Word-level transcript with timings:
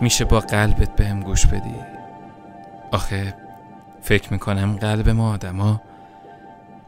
میشه 0.00 0.24
با 0.24 0.40
قلبت 0.40 0.96
بهم 0.96 1.20
گوش 1.20 1.46
بدی. 1.46 1.74
آخه 2.90 3.34
فکر 4.02 4.32
می‌کنم 4.32 4.76
قلب 4.80 5.08
ما 5.08 5.32
آدما 5.32 5.80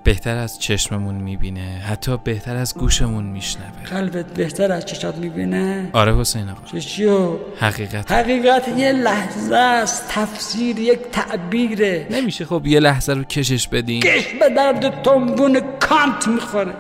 بهتر 0.05 0.37
از 0.37 0.59
چشممون 0.59 1.15
می‌بینه 1.15 1.83
حتی 1.89 2.17
بهتر 2.25 2.57
از 2.57 2.75
گوشمون 2.75 3.25
میشنوه. 3.25 3.83
قلبت 3.91 4.27
بهتر 4.27 4.73
از 4.73 4.87
چشات 4.87 5.17
می‌بینه؟ 5.17 5.91
آره 5.93 6.17
حسین 6.17 6.49
آقا. 6.49 6.79
چشیو؟ 6.79 7.37
حقیقت. 7.61 8.13
حقیقت 8.13 8.69
یه 8.69 8.93
لحظه 8.93 9.57
است 9.57 10.09
تفسیر 10.09 10.79
یک 10.79 11.01
تعبیره. 11.13 12.07
نمیشه 12.11 12.45
خب 12.45 12.67
یه 12.67 12.81
لحظه 12.81 13.13
رو 13.15 13.25
کشش 13.25 13.69
بدیم؟ 13.69 14.01
کش 14.01 14.27
به 14.41 14.49
درد 14.49 15.03
تنبون 15.03 15.61
کانت 15.81 16.29
می‌خوره. 16.29 16.75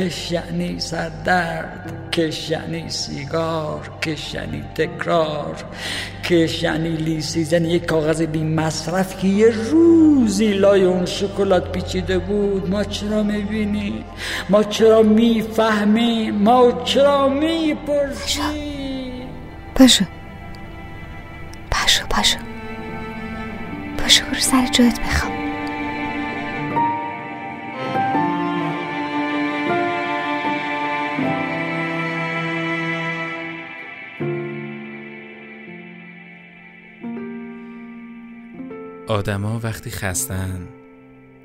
کش 0.00 0.32
یعنی 0.32 0.80
سردرد 0.80 2.10
کش 2.12 2.50
یعنی 2.50 2.90
سیگار 2.90 3.90
کش 4.02 4.34
یعنی 4.34 4.64
تکرار 4.74 5.64
کش 6.24 6.62
یعنی 6.62 6.88
لیسیزن 6.88 7.64
یک 7.64 7.86
کاغذ 7.86 8.22
بی 8.22 8.44
مصرف 8.44 9.20
که 9.20 9.28
یه 9.28 9.50
روزی 9.70 10.52
لای 10.52 10.84
اون 10.84 11.06
شکلات 11.06 11.72
پیچیده 11.72 12.18
بود. 12.18 12.70
ما 12.70 12.84
چرا 12.84 13.22
می‌بینیم 13.22 14.04
ما 14.48 14.62
چرا 14.62 15.02
می‌فهمیم 15.02 16.34
ما 16.34 16.82
چرا 16.84 17.28
می‌پرسیم 17.28 18.50
پاشو 19.74 20.04
پاشو 21.70 22.06
پاشو 22.10 22.38
پاشو 23.98 24.24
برو 24.24 24.40
سر 24.40 24.66
جایت 24.72 25.00
بخواب. 25.00 25.39
آدما 39.20 39.60
وقتی 39.62 39.90
خستن 39.90 40.68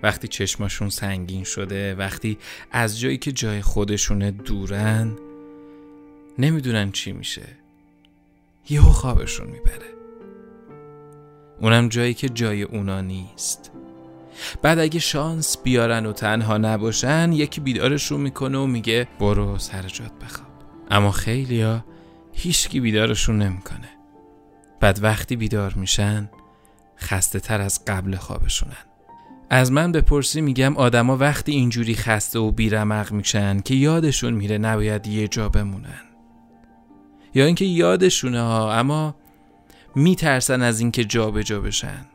وقتی 0.03 0.27
چشماشون 0.27 0.89
سنگین 0.89 1.43
شده 1.43 1.95
وقتی 1.95 2.37
از 2.71 2.99
جایی 2.99 3.17
که 3.17 3.31
جای 3.31 3.61
خودشونه 3.61 4.31
دورن 4.31 5.11
نمی‌دونن 6.37 6.91
چی 6.91 7.11
میشه. 7.11 7.47
یهو 8.69 8.89
خوابشون 8.89 9.47
می‌بره. 9.47 9.93
اونم 11.61 11.89
جایی 11.89 12.13
که 12.13 12.29
جای 12.29 12.63
اونا 12.63 13.01
نیست. 13.01 13.71
بعد 14.61 14.79
اگه 14.79 14.99
شانس 14.99 15.57
بیارن 15.63 16.05
و 16.05 16.13
تنها 16.13 16.57
نباشن 16.57 17.31
یکی 17.31 17.61
بیدارشون 17.61 18.21
می‌کنه 18.21 18.57
و 18.57 18.65
میگه 18.65 19.07
برو 19.19 19.57
سر 19.57 19.81
جات 19.81 20.11
بخواب. 20.23 20.51
اما 20.91 21.11
خیلیا 21.11 21.85
هیچکی 22.33 22.79
بیدارشون 22.79 23.37
نمی‌کنه. 23.37 23.89
بعد 24.79 25.03
وقتی 25.03 25.35
بیدار 25.35 25.73
میشن 25.73 26.29
خسته 26.99 27.39
تر 27.39 27.61
از 27.61 27.85
قبل 27.85 28.15
خوابشونن. 28.15 28.85
از 29.49 29.71
من 29.71 29.91
بپرسی 29.91 30.41
میگم 30.41 30.77
آدما 30.77 31.17
وقتی 31.17 31.51
اینجوری 31.51 31.95
خسته 31.95 32.39
و 32.39 32.51
بیرمق 32.51 33.11
میشن 33.11 33.59
که 33.59 33.75
یادشون 33.75 34.33
میره 34.33 34.57
نباید 34.57 35.07
یه 35.07 35.27
جا 35.27 35.49
بمونن. 35.49 36.01
یا 37.33 37.45
اینکه 37.45 37.65
یادشونه 37.65 38.41
ها 38.41 38.73
اما 38.73 39.15
میترسن 39.95 40.61
از 40.61 40.79
اینکه 40.79 41.05
جا 41.05 41.31
به 41.31 41.43
جا 41.43 41.61
بشن. 41.61 42.05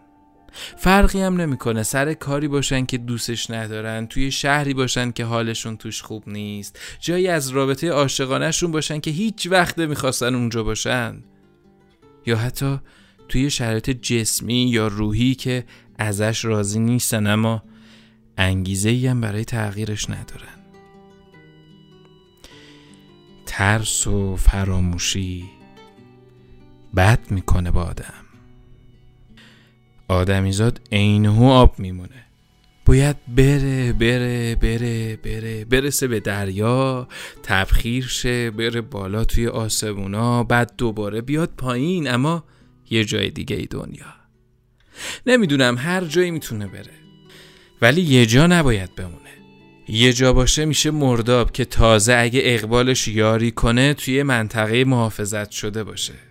فرقی 0.76 1.20
هم 1.20 1.40
نمی‌کنه. 1.40 1.82
سر 1.82 2.14
کاری 2.14 2.48
باشن 2.48 2.86
که 2.86 2.98
دوستش 2.98 3.50
ندارن 3.50 4.06
توی 4.06 4.30
شهری 4.30 4.74
باشن 4.74 5.10
که 5.10 5.24
حالشون 5.24 5.76
توش 5.76 6.02
خوب 6.02 6.22
نیست. 6.26 6.78
جایی 7.00 7.28
از 7.28 7.48
رابطه 7.48 7.90
عاشقانهشون 7.90 8.70
باشن 8.70 9.00
که 9.00 9.10
هیچ 9.10 9.48
وقت 9.50 9.78
نمی‌خواستن 9.78 10.34
اونجا 10.34 10.62
باشن. 10.62 11.22
یا 12.26 12.36
حتی 12.36 12.80
توی 13.30 13.50
شرایط 13.50 13.90
جسمی 13.90 14.70
یا 14.70 14.86
روحی 14.86 15.34
که 15.34 15.64
ازش 15.98 16.44
راضی 16.44 16.78
نیستن 16.78 17.26
اما 17.26 17.62
انگیزه 18.38 19.10
هم 19.10 19.20
برای 19.20 19.44
تغییرش 19.44 20.10
ندارن. 20.10 20.58
ترس 23.46 24.06
و 24.06 24.36
فراموشی 24.36 25.44
بد 26.96 27.20
می‌کنه 27.30 27.70
با 27.70 27.82
آدم. 27.82 28.14
آدمیزاد 30.08 30.80
عینهو 30.92 31.44
آب 31.44 31.78
میمونه. 31.78 32.24
باید 32.86 33.16
بره 33.36 33.92
بره 33.92 34.54
بره 34.54 35.16
بره 35.16 35.64
برسه 35.64 36.08
به 36.08 36.20
دریا 36.20 37.08
تبخیر 37.42 38.06
شه 38.06 38.50
بره 38.50 38.80
بالا 38.80 39.24
توی 39.24 39.48
آسمونا 39.48 40.44
بعد 40.44 40.72
دوباره 40.78 41.20
بیاد 41.20 41.50
پایین 41.56 42.08
اما 42.08 42.44
یه 42.90 43.04
جای 43.04 43.30
دیگه 43.30 43.56
ای 43.56 43.66
دنیا. 43.66 44.14
نمی‌دونم 45.26 45.78
هر 45.78 46.04
جایی 46.04 46.30
می‌تونه 46.30 46.66
بره. 46.66 46.92
ولی 47.82 48.00
یه 48.00 48.26
جا 48.26 48.46
نباید 48.46 48.94
بمونه. 48.94 49.30
یه 49.88 50.12
جا 50.12 50.32
باشه 50.32 50.64
میشه 50.64 50.90
مرداب 50.90 51.52
که 51.52 51.64
تازه 51.64 52.14
اگه 52.14 52.40
اقبالش 52.44 53.08
یاری 53.08 53.50
کنه 53.50 53.94
توی 53.94 54.22
منطقه 54.22 54.84
محافظت 54.84 55.50
شده 55.50 55.84
باشه. 55.84 56.29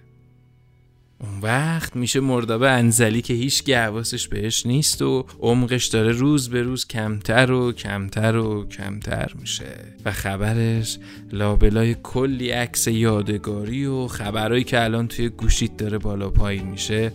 اون 1.21 1.39
وقت 1.41 1.95
میشه 1.95 2.19
مرداب 2.19 2.63
انزلی 2.63 3.21
که 3.21 3.33
هیچ 3.33 3.69
حواسش 3.69 4.27
بهش 4.27 4.65
نیست 4.65 5.01
و 5.01 5.25
عمقش 5.39 5.85
داره 5.85 6.11
روز 6.11 6.49
به 6.49 6.61
روز 6.61 6.87
کمتر 6.87 7.51
و 7.51 7.71
کمتر 7.71 8.35
و 8.35 8.67
کمتر 8.67 9.31
میشه. 9.41 9.75
و 10.05 10.11
خبرش 10.11 10.97
لابلای 11.31 11.95
کلی 12.03 12.49
عکس 12.49 12.87
یادگاری 12.87 13.85
و 13.85 14.07
خبرهایی 14.07 14.63
که 14.63 14.83
الان 14.83 15.07
توی 15.07 15.29
گوشیت 15.29 15.77
داره 15.77 15.97
بالا 15.97 16.29
پایین 16.29 16.67
میشه 16.67 17.11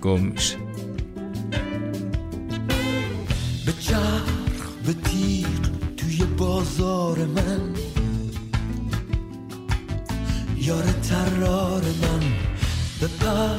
گم 0.00 0.20
میشه. 0.20 0.56
به 3.66 3.72
چرخ 3.80 4.70
به 4.86 4.92
تیغ 4.92 5.48
توی 5.96 6.24
بازار 6.36 7.18
من. 7.18 7.60
یار 10.56 10.82
ترار 10.82 11.82
من. 11.82 12.55
به 13.00 13.06
پر 13.06 13.58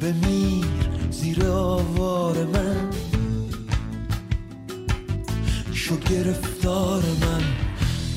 بمیر 0.00 0.90
زیر 1.10 1.46
آوار 1.46 2.44
من. 2.44 2.90
شو 5.72 5.96
گرفتار 5.96 7.02
من 7.02 7.42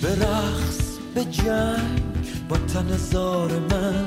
به 0.02 0.16
رقص 0.16 0.98
به 1.16 1.26
جنگ 1.26 2.02
با 2.50 2.58
من. 3.72 4.06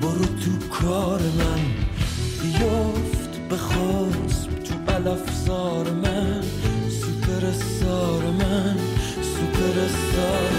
برو 0.00 0.24
تو 0.24 0.68
کار 0.72 1.20
من 1.20 1.60
بیفت 2.42 3.50
خسب 3.56 4.62
تو 4.64 4.92
الافزار 4.94 5.90
من. 5.90 6.42
سوپر 6.90 7.50
من 8.30 8.76
سوپر 9.22 9.88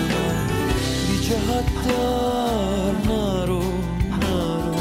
من. 0.10 0.49
جهت 1.30 1.88
دار 1.88 2.96
نرو 3.08 3.62
نرو. 4.22 4.74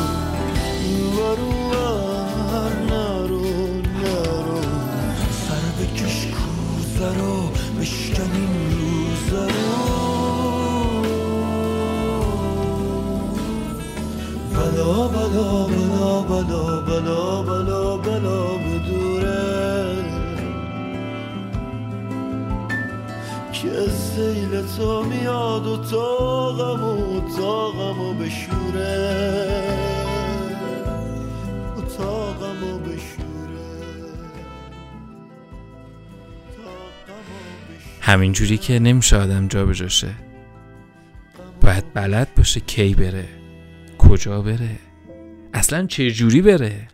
ورو 1.17 1.53
ور 1.71 2.75
نرو 2.91 3.47
نرو. 4.03 4.63
سر 5.45 5.65
بکش 5.79 6.27
کوزه 6.27 7.11
رو 7.19 7.51
بشکن 7.81 8.31
این 8.35 8.53
روزه 8.79 9.45
رو. 9.55 9.79
بلا 14.55 15.09
بلا 17.43 17.97
بلا. 17.97 18.58
سیل 23.87 24.63
تو 24.77 25.05
میاد 25.05 25.67
و 25.67 25.77
تاقم 25.77 26.85
و 26.85 27.37
تاقم 27.37 28.01
و 28.01 28.15
بشوره. 28.15 29.29
بشوره. 32.79 33.29
همینجوری 38.01 38.59
که 38.59 38.79
نمیشه 38.79 39.17
آدم 39.17 39.49
جا 39.49 39.67
بجاشه. 39.67 40.15
باید 41.61 41.85
بلد 41.95 42.29
باشه 42.37 42.61
کی 42.61 42.95
بره 42.95 43.29
کجا 43.99 44.43
بره 44.43 44.79
اصلا 45.55 45.87
چه 45.87 46.11
جوری 46.11 46.43
بره. 46.43 46.89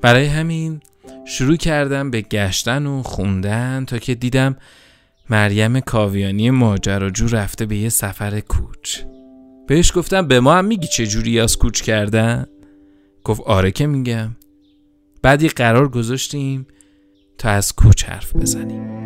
برای 0.00 0.26
همین 0.26 0.80
شروع 1.26 1.56
کردم 1.56 2.10
به 2.10 2.20
گشتن 2.22 2.86
و 2.86 3.02
خوندن 3.02 3.84
تا 3.84 3.98
که 3.98 4.14
دیدم 4.14 4.56
مریم 5.30 5.80
کاویانی 5.80 6.50
ماجراجو 6.50 7.28
رفته 7.28 7.66
به 7.66 7.76
یه 7.76 7.88
سفر 7.88 8.40
کوچ. 8.40 8.98
بهش 9.66 9.92
گفتم 9.96 10.28
به 10.28 10.40
ما 10.40 10.54
هم 10.54 10.64
میگی 10.64 10.86
چه 10.86 11.06
جوری 11.06 11.40
از 11.40 11.56
کوچ 11.56 11.80
کردن؟ 11.82 12.46
گفت 13.24 13.40
آره 13.40 13.70
که 13.70 13.86
میگم. 13.86 14.30
بعدی 15.22 15.48
قرار 15.48 15.88
گذاشتیم 15.88 16.66
تا 17.38 17.50
از 17.50 17.72
کوچ 17.72 18.04
حرف 18.04 18.36
بزنیم. 18.36 19.00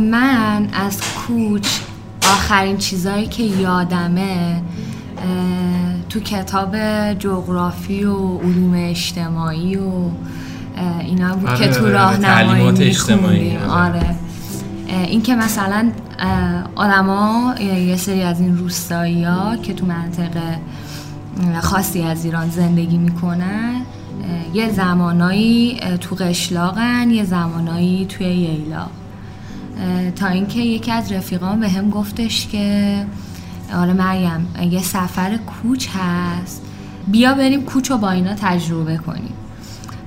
من 0.00 0.68
از 0.72 1.00
کوچ 1.00 1.68
آخرین 2.22 2.76
چیزایی 2.76 3.26
که 3.26 3.42
یادمه 3.42 4.62
تو 6.08 6.20
کتاب 6.20 6.76
جغرافی 7.18 8.04
و 8.04 8.38
علوم 8.38 8.72
اجتماعی 8.76 9.76
و 9.76 9.90
اینا 11.00 11.36
بود 11.36 11.48
آره، 11.48 11.58
که 11.58 11.68
تو 11.68 11.84
آره، 11.84 11.92
راهنمایی 11.92 12.48
تعلیمات 12.48 12.80
اجتماعی، 12.80 13.50
می‌خوندیم. 13.50 13.70
آره. 13.70 13.98
آره 13.98 14.16
این 14.88 15.22
که 15.22 15.34
مثلا 15.34 15.90
آدما 16.74 17.54
یه 17.60 17.96
سری 17.96 18.22
از 18.22 18.40
این 18.40 18.58
روستایی 18.58 19.24
ها 19.24 19.56
که 19.56 19.74
تو 19.74 19.86
منطقه 19.86 20.58
خاصی 21.60 22.02
از 22.02 22.24
ایران 22.24 22.50
زندگی 22.50 22.98
می‌کنن 22.98 23.82
یه 24.54 24.72
زمانایی 24.72 25.80
تو 26.00 26.14
قشلاقن 26.14 27.10
یه 27.10 27.24
زمانایی 27.24 28.06
توی 28.06 28.26
ییلا 28.26 28.86
تا 30.16 30.26
اینکه 30.26 30.60
یکی 30.60 30.92
از 30.92 31.12
رفیقان 31.12 31.60
به 31.60 31.68
هم 31.68 31.90
گفتش 31.90 32.48
که 32.48 33.06
آره 33.74 33.92
مریم 33.92 34.46
یه 34.70 34.82
سفر 34.82 35.36
کوچ 35.36 35.88
هست 35.94 36.62
بیا 37.06 37.34
بریم 37.34 37.62
کوچ 37.62 37.90
رو 37.90 37.98
با 37.98 38.10
اینا 38.10 38.34
تجربه 38.34 38.96
کنیم. 38.96 39.32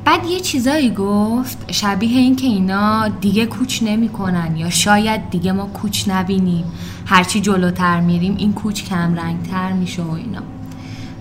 بعد 0.05 0.25
یه 0.25 0.39
چیزایی 0.39 0.89
گفت 0.93 1.71
شبیه 1.71 2.19
این 2.19 2.35
که 2.35 2.47
اینا 2.47 3.07
دیگه 3.07 3.45
کوچ 3.45 3.83
نمی‌کنن 3.83 4.57
یا 4.57 4.69
شاید 4.69 5.29
دیگه 5.29 5.51
ما 5.51 5.65
کوچ 5.65 6.07
نبینیم. 6.07 6.63
هرچی 7.05 7.41
جلوتر 7.41 7.99
میریم 7.99 8.35
این 8.37 8.53
کوچ 8.53 8.83
کم 8.83 9.15
رنگتر 9.15 9.71
میشه 9.71 10.01
و 10.01 10.11
اینا. 10.11 10.41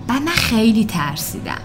بعد 0.07 0.21
من 0.21 0.31
خیلی 0.31 0.85
ترسیدم. 0.85 1.61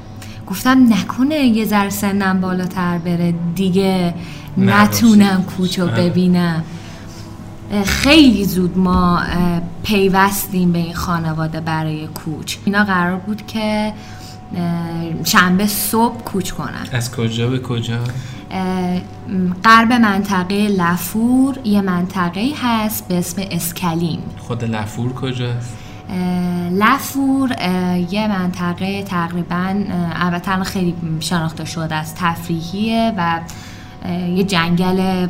گفتم 0.47 0.93
نکنه 0.93 1.37
یه 1.37 1.65
ذره 1.65 1.91
سنم 1.91 2.41
بالاتر 2.41 2.99
بره 2.99 3.35
دیگه. 3.55 4.15
نتونم 4.59 5.45
کوچ 5.57 5.79
رو 5.79 5.89
آره. 5.89 6.11
ببینم. 6.11 6.65
خیلی 7.85 8.45
زود 8.45 8.79
ما 8.79 9.23
پیوستیم 9.83 10.73
به 10.73 10.79
این 10.79 10.95
خانواده 10.95 11.61
برای 11.61 12.07
کوچ. 12.07 12.57
اینا 12.65 12.85
قرار 12.85 13.17
بود 13.17 13.47
که 13.47 13.93
شنبه 15.25 15.67
صبح 15.67 16.23
کوچ 16.23 16.51
کنن. 16.51 16.87
از 16.93 17.13
کجا 17.13 17.49
به 17.49 17.59
کجا؟ 17.59 17.99
غرب 19.65 19.93
منطقه 19.93 20.69
لفور. 20.69 21.59
یه 21.65 21.81
منطقه 21.81 22.51
هست 22.63 23.09
به 23.09 23.19
اسم 23.19 23.43
اسکلیم 23.51 24.19
خود 24.39 24.65
لفور 24.65 25.13
کجاست؟ 25.13 25.77
لفور 26.73 27.51
یه 28.11 28.29
منطقه 28.29 29.03
تقریبا 29.03 29.75
البته 30.13 30.65
خیلی 30.65 30.95
شناخته 31.21 31.65
شده 31.65 31.95
از 31.95 32.15
تفریحیه 32.15 33.13
و 33.17 33.41
یه 34.29 34.45
جنگل 34.45 35.27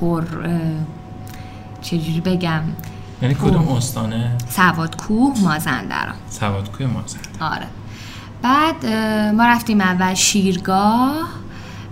پر 0.00 0.24
چجوری 1.82 2.20
بگم؟ 2.20 2.60
یعنی 3.22 3.34
کدوم 3.34 3.68
استانه؟ 3.68 4.30
سواد 4.48 4.96
کوه 4.96 5.40
مازندران. 5.42 6.14
سوادکوی 6.30 6.86
مازن 6.86 7.18
آره. 7.40 7.66
بعد 8.42 8.86
ما 9.34 9.44
رفتیم 9.46 9.80
اول 9.80 10.14
شیرگاه 10.14 11.12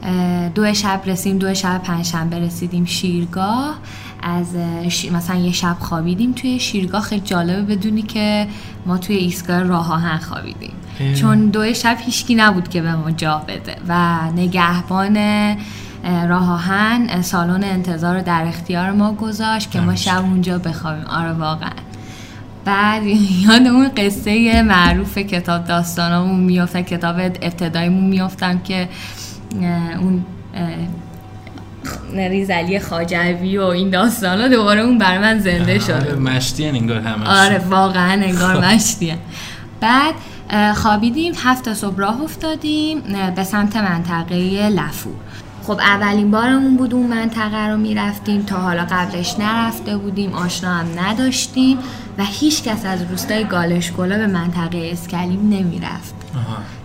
اه، 0.02 0.48
دو 0.48 0.74
شب 0.74 1.00
رسیدیم 1.06 1.38
دو 1.38 1.54
شب 1.54 1.82
پنجشنبه 1.82 2.38
رسیدیم 2.38 2.84
شیرگاه. 2.84 3.74
از 4.22 4.46
شی- 4.88 5.10
مثلا 5.10 5.36
یه 5.36 5.52
شب 5.52 5.76
خوابیدیم 5.80 6.32
توی 6.32 6.60
شیرگاه. 6.60 7.02
خیلی 7.02 7.20
جالبه 7.20 7.76
بدونی 7.76 8.02
که 8.02 8.46
ما 8.86 8.98
توی 8.98 9.16
ایستگاه 9.16 9.62
راه 9.62 9.92
آهن 9.92 10.18
خوابیدیم. 10.18 10.72
اه. 11.00 11.14
چون 11.14 11.46
دو 11.46 11.74
شب 11.74 11.96
هیچکی 12.00 12.34
نبود 12.34 12.68
که 12.68 12.82
به 12.82 12.94
ما 12.96 13.10
جا 13.10 13.38
بده. 13.48 13.76
و 13.88 14.18
نگهبان 14.36 15.16
راه 16.04 16.52
آهن 16.52 17.22
سالن 17.22 17.64
انتظار 17.64 18.16
رو 18.16 18.22
در 18.22 18.44
اختیار 18.46 18.90
ما 18.90 19.12
گذاشت 19.12 19.70
که 19.70 19.80
ما 19.80 19.86
دمش 19.90 20.04
شب 20.04 20.22
اونجا 20.24 20.58
بخوابیم. 20.58 21.04
آره 21.04 21.32
واقعا. 21.32 21.70
بعد 22.64 23.02
یاد 23.46 23.66
اون 23.66 23.88
قصه 23.96 24.62
معروف 24.62 25.18
کتاب 25.18 25.64
داستانامون 25.64 26.40
میافتم 26.40 26.82
کتاب 26.82 27.18
ابتداییمون 27.18 28.04
میافتم 28.04 28.58
که 28.58 28.88
اون 30.00 30.24
ریزعلی 32.14 32.80
خاجوی 32.80 33.58
و 33.58 33.62
این 33.62 33.90
داستانا 33.90 34.48
دوباره 34.48 34.80
اون 34.80 34.98
برای 34.98 35.18
من 35.18 35.38
زنده 35.38 35.78
شده 35.78 35.94
آره، 35.94 36.14
مشتی 36.14 36.66
هن 36.66 36.74
انگار 36.74 37.00
همش. 37.00 37.28
آره 37.28 37.58
واقعا 37.58 38.12
انگار 38.12 38.64
مشتیم 38.74 39.18
بعد 39.80 40.14
اه، 40.50 40.74
خوابیدیم 40.74 41.32
هفت 41.36 41.64
تا 41.64 41.74
صبح 41.74 41.96
راه 41.96 42.22
افتادیم 42.22 43.02
به 43.36 43.44
سمت 43.44 43.76
منطقه 43.76 44.68
لفور. 44.68 45.12
خب 45.70 45.80
اولین 45.80 46.30
بارمون 46.30 46.76
بود 46.76 46.94
اون 46.94 47.06
منطقه 47.06 47.68
رو 47.68 47.76
می‌رفتیم 47.76 48.42
تا 48.42 48.56
حالا 48.56 48.86
قبلش 48.90 49.36
نرفته 49.38 49.96
بودیم 49.96 50.32
آشنا 50.32 50.74
هم 50.74 50.86
نداشتیم 50.98 51.78
و 52.18 52.24
هیچ 52.24 52.62
کس 52.62 52.86
از 52.86 53.02
روستای 53.10 53.44
گالشگولا 53.44 54.18
به 54.18 54.26
منطقه 54.26 54.88
اسکلیم 54.92 55.48
نمی‌رفت. 55.48 56.14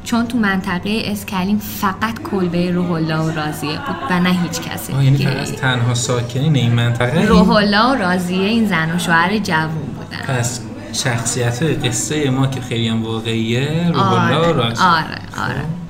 چون 0.04 0.28
تو 0.28 0.38
منطقه 0.38 1.02
اسکلیم 1.06 1.58
فقط 1.58 2.20
کلبه 2.32 2.72
روح 2.72 2.92
الله 2.92 3.18
و 3.18 3.32
راضیه 3.32 3.72
بود 3.72 3.96
و 4.10 4.20
نه 4.20 4.30
هیچ 4.30 4.62
کسی. 4.62 4.94
یعنی. 4.94 5.18
فقط 5.18 5.52
تنها 5.52 5.94
ساکنین 5.94 6.56
این 6.56 6.74
منطقه؟ 6.74 7.26
روح 7.26 7.50
الله 7.50 7.92
و 7.92 7.96
راضیه 7.96 8.48
این 8.48 8.68
زن 8.68 8.96
و 8.96 9.00
شوهر 9.00 9.38
جوون 9.38 9.86
بودن. 9.98 10.38
پس 10.38 10.60
شخصیت 10.94 11.64
قصه 11.86 12.30
ما 12.30 12.48
که 12.48 12.62
خیلی 12.62 12.88
هم 12.88 13.04
واقعیه 13.04 13.92
روح 13.94 14.12
الله 14.12 14.50
و 14.50 14.54
راضی 14.54 14.84
آره 14.84 15.20
آره. 15.50 15.85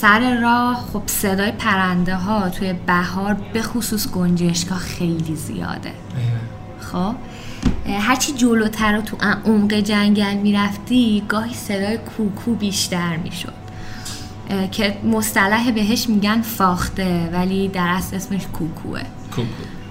سر 0.00 0.40
راه 0.40 0.88
خب 0.92 1.02
صدای 1.06 1.52
پرنده 1.52 2.16
ها 2.16 2.48
توی 2.48 2.72
بهار 2.72 3.34
به 3.52 3.62
خصوص 3.62 4.08
گنجشکا 4.08 4.74
خیلی 4.74 5.36
زیاده. 5.36 5.92
خب 6.80 7.14
هرچی 8.00 8.32
جلوتر 8.32 8.98
و 8.98 9.02
تو 9.02 9.16
عمق 9.44 9.74
جنگل 9.74 10.34
می‌رفتی 10.34 11.22
گاهی 11.28 11.54
صدای 11.54 11.98
کوکو 11.98 12.54
بیشتر 12.54 13.16
می‌شد. 13.16 13.52
که 14.70 14.96
مصطلح 15.04 15.70
بهش 15.70 16.08
میگن 16.08 16.42
فاخته 16.42 17.30
ولی 17.32 17.68
در 17.68 17.88
اصل 17.88 18.16
اسمش 18.16 18.46
کوکوه. 18.46 19.00
کوکو. 19.34 19.46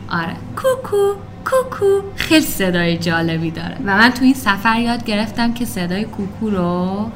آره. 0.09 0.33
کوکو 0.56 1.13
کوکو. 1.45 2.01
خیلی 2.15 2.45
صدای 2.45 2.98
جالبی 2.98 3.51
داره. 3.51 3.77
و 3.86 3.98
من 3.98 4.09
تو 4.09 4.24
این 4.24 4.33
سفر 4.33 4.80
یاد 4.80 5.06
گرفتم 5.06 5.54
که 5.54 5.65
صدای 5.65 6.06
کوکو 6.06 6.49
رو 6.49 7.11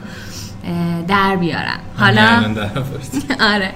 در 1.08 1.36
بیارم. 1.36 1.80
حالا. 1.98 2.56
آره. 3.54 3.72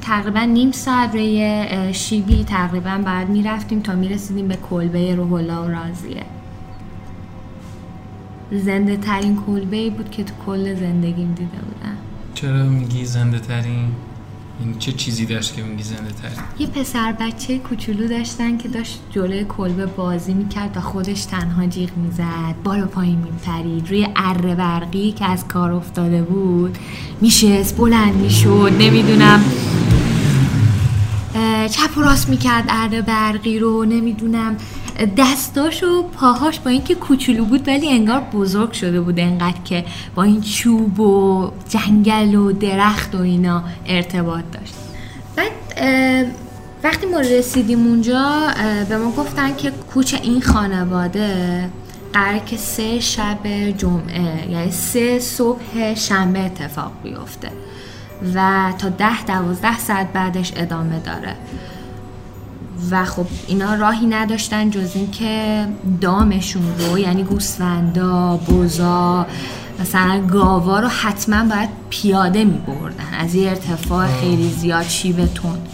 تقریبا 0.00 0.40
نیم 0.40 0.72
ساعت 0.72 1.14
روی 1.14 1.66
شیبی 1.92 2.44
تقریبا 2.44 3.00
بعد 3.04 3.28
می‌رفتیم 3.28 3.80
تا 3.80 3.94
می‌رسیدیم 3.94 4.48
به 4.48 4.56
کلبه 4.70 5.14
روح 5.14 5.32
الله 5.32 5.56
و 5.56 5.68
راضیه 5.68 6.22
زنده 8.52 8.96
ترین 8.96 9.42
کلبه 9.46 9.76
ای 9.76 9.90
بود 9.90 10.10
که 10.10 10.24
تو 10.24 10.32
کل 10.46 10.74
زندگیم 10.74 11.34
دیده 11.34 11.58
بودم. 11.58 11.96
چرا 12.34 12.62
میگی 12.62 13.04
زنده 13.04 13.38
ترین 13.38 13.88
این 14.60 14.78
چه 14.78 14.92
چیزی 14.92 15.26
داشت 15.26 15.56
که 15.56 15.62
میگی 15.62 15.82
زنده 15.82 16.12
ترین 16.22 16.38
یه 16.58 16.66
پسر 16.66 17.12
بچه 17.12 17.58
کوچولو 17.58 18.08
داشتن 18.08 18.58
که 18.58 18.68
داشت 18.68 19.00
جلوی 19.10 19.44
کلبه 19.44 19.86
بازی 19.86 20.34
می‌کرد 20.34 20.76
و 20.76 20.80
خودش 20.80 21.24
تنها 21.24 21.66
جیغ 21.66 21.90
می‌زد. 21.96 22.54
بالا 22.64 22.86
پایین 22.86 23.18
میپرید. 23.18 23.88
روی 23.88 24.08
اره 24.16 24.54
برقی 24.54 25.12
که 25.12 25.24
از 25.24 25.48
کار 25.48 25.72
افتاده 25.72 26.22
بود 26.22 26.78
میشست 27.20 27.76
بلند 27.76 28.14
می‌شد. 28.14 28.72
نمی‌دونم 28.78 29.44
چپ 31.70 31.98
و 31.98 32.00
راست 32.00 32.28
می‌کرد 32.28 32.64
اره 32.68 33.02
برقی 33.02 33.58
رو. 33.58 33.84
نمی‌دونم 33.84 34.56
دستاش 35.04 35.82
و 35.82 36.02
پاهاش 36.02 36.60
با 36.60 36.70
اینکه 36.70 36.94
کوچولو 36.94 37.44
بود 37.44 37.68
ولی 37.68 37.88
انگار 37.88 38.20
بزرگ 38.20 38.72
شده 38.72 39.00
بود 39.00 39.20
انقدر 39.20 39.60
که 39.64 39.84
با 40.14 40.22
این 40.22 40.40
چوب 40.40 41.00
و 41.00 41.50
جنگل 41.68 42.34
و 42.34 42.52
درخت 42.52 43.14
و 43.14 43.18
اینا 43.18 43.62
ارتباط 43.86 44.44
داشت. 44.52 44.74
بعد 45.36 45.52
وقتی 46.84 47.06
ما 47.06 47.20
رسیدیم 47.20 47.86
اونجا 47.86 48.48
به 48.88 48.96
ما 48.96 49.10
گفتن 49.10 49.56
که 49.56 49.70
کوچ 49.70 50.14
این 50.22 50.40
خانواده 50.40 51.70
قراره 52.12 52.40
که 52.46 52.56
سه 52.56 53.00
شب 53.00 53.46
جمعه 53.78 54.50
یعنی 54.50 54.70
سه 54.70 55.18
صبح 55.18 55.94
شنبه 55.94 56.38
اتفاق 56.38 56.92
بیفته 57.02 57.50
و 58.34 58.72
تا 58.78 58.88
ده 58.88 59.24
دوازده 59.24 59.78
ساعت 59.78 60.12
بعدش 60.12 60.52
ادامه 60.56 61.00
داره. 61.00 61.36
و 62.90 63.04
خب 63.04 63.26
اینا 63.46 63.74
راهی 63.74 64.06
نداشتن 64.06 64.70
جز 64.70 64.90
اینکه 64.94 65.66
دامشون 66.00 66.62
رو 66.78 66.98
یعنی 66.98 67.22
گوسفندا 67.22 68.36
بزا 68.36 69.26
مثلا 69.80 70.26
گاوا 70.26 70.80
رو 70.80 70.88
حتما 70.88 71.44
باید 71.54 71.68
پیاده 71.90 72.44
می 72.44 72.58
بردن 72.58 73.14
از 73.18 73.34
یه 73.34 73.48
ارتفاع 73.48 74.06
خیلی 74.20 74.50
زیاد 74.50 74.82
شیب 74.82 75.16
تند. 75.16 75.68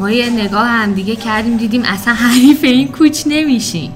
ما 0.00 0.10
یه 0.10 0.30
نگاه 0.30 0.66
هم 0.66 0.92
دیگه 0.94 1.16
کردیم 1.16 1.56
دیدیم 1.56 1.82
اصلا 1.84 2.14
حریف 2.14 2.64
این 2.64 2.88
کوچ 2.88 3.22
نمیشیم 3.26 3.92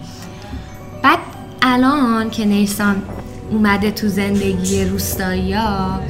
بعد 1.03 1.19
الان 1.63 2.31
که 2.31 2.45
نیسان 2.45 3.03
اومده 3.51 3.91
تو 3.91 4.09
زندگی 4.09 4.85
روستایی 4.85 5.53
ها 5.53 6.01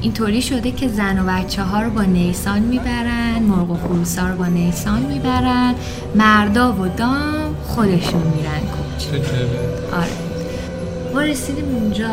اینطوری 0.00 0.42
شده 0.42 0.70
که 0.70 0.88
زن 0.88 1.18
و 1.18 1.24
بچه 1.28 1.62
ها 1.62 1.82
رو 1.82 1.90
با 1.90 2.02
نیسان 2.02 2.58
می‌برن 2.58 3.42
مرغ 3.42 3.70
و 3.70 3.74
خروسا 3.76 4.28
رو 4.28 4.36
با 4.36 4.46
نیسان 4.46 5.02
می‌برن 5.02 5.74
مردا 6.14 6.72
و 6.72 6.88
دام 6.88 7.54
خودشون 7.62 8.22
میرن 8.22 8.60
کوچ 8.60 9.06
آره. 9.92 10.12
ما 11.14 11.20
رسیدیم 11.20 11.64
اونجا. 11.64 12.08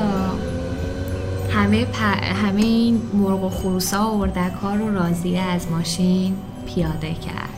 همه, 1.54 1.84
پ- 1.86 2.24
همه 2.24 2.62
این 2.62 3.02
مرغ 3.14 3.44
و 3.44 3.50
خروسا 3.50 4.12
و 4.12 4.22
اردک 4.22 4.54
ها 4.62 4.76
رو 4.76 4.96
راضیه 4.96 5.42
از 5.42 5.72
ماشین 5.72 6.36
پیاده 6.66 7.14
کرد. 7.14 7.50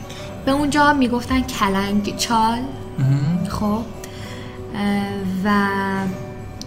به 0.46 0.52
اونجا 0.52 0.94
می‌گفتن 0.94 1.42
کلنگ 1.42 2.16
چال. 2.18 2.60
خب. 3.50 3.82
و 5.46 5.50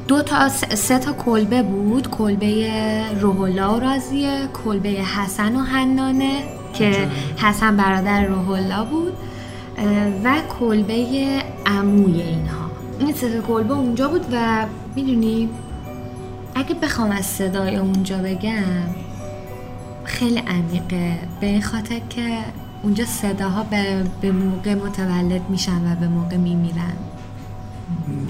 دو 0.08 0.22
تا 0.22 0.48
سه 0.48 0.98
تا 0.98 1.12
کلبه 1.12 1.62
بود. 1.62 2.10
کلبه 2.10 2.70
روحلا 3.20 3.76
و 3.76 3.80
راضیه 3.80 4.48
کلبه 4.64 4.88
حسن 4.88 5.56
و 5.56 5.60
حنانه 5.60 6.42
که 6.72 7.08
حسن 7.36 7.76
برادر 7.76 8.24
روحلا 8.24 8.84
بود 8.84 9.12
و 10.24 10.34
کلبه 10.60 11.04
عموی 11.66 12.22
اینها. 12.22 12.70
این 12.98 13.12
سه 13.12 13.40
تا 13.40 13.46
کلبه 13.46 13.74
اونجا 13.74 14.08
بود 14.08 14.26
و 14.32 14.66
می‌دونی 14.96 15.48
اگه 16.54 16.74
بخوام 16.74 17.10
از 17.10 17.26
صدای 17.26 17.76
اونجا 17.76 18.18
بگم 18.18 18.94
خیلی 20.04 20.38
عمیقه. 20.38 21.18
به 21.40 21.46
این 21.46 21.62
خاطر 21.62 21.98
که 22.10 22.38
اونجا 22.82 23.04
صداها 23.04 23.62
به, 23.62 24.04
به 24.20 24.32
موقع 24.32 24.74
متولد 24.74 25.42
میشن 25.48 25.92
و 25.92 25.96
به 26.00 26.08
موقع 26.08 26.36
میمیرن. 26.36 26.92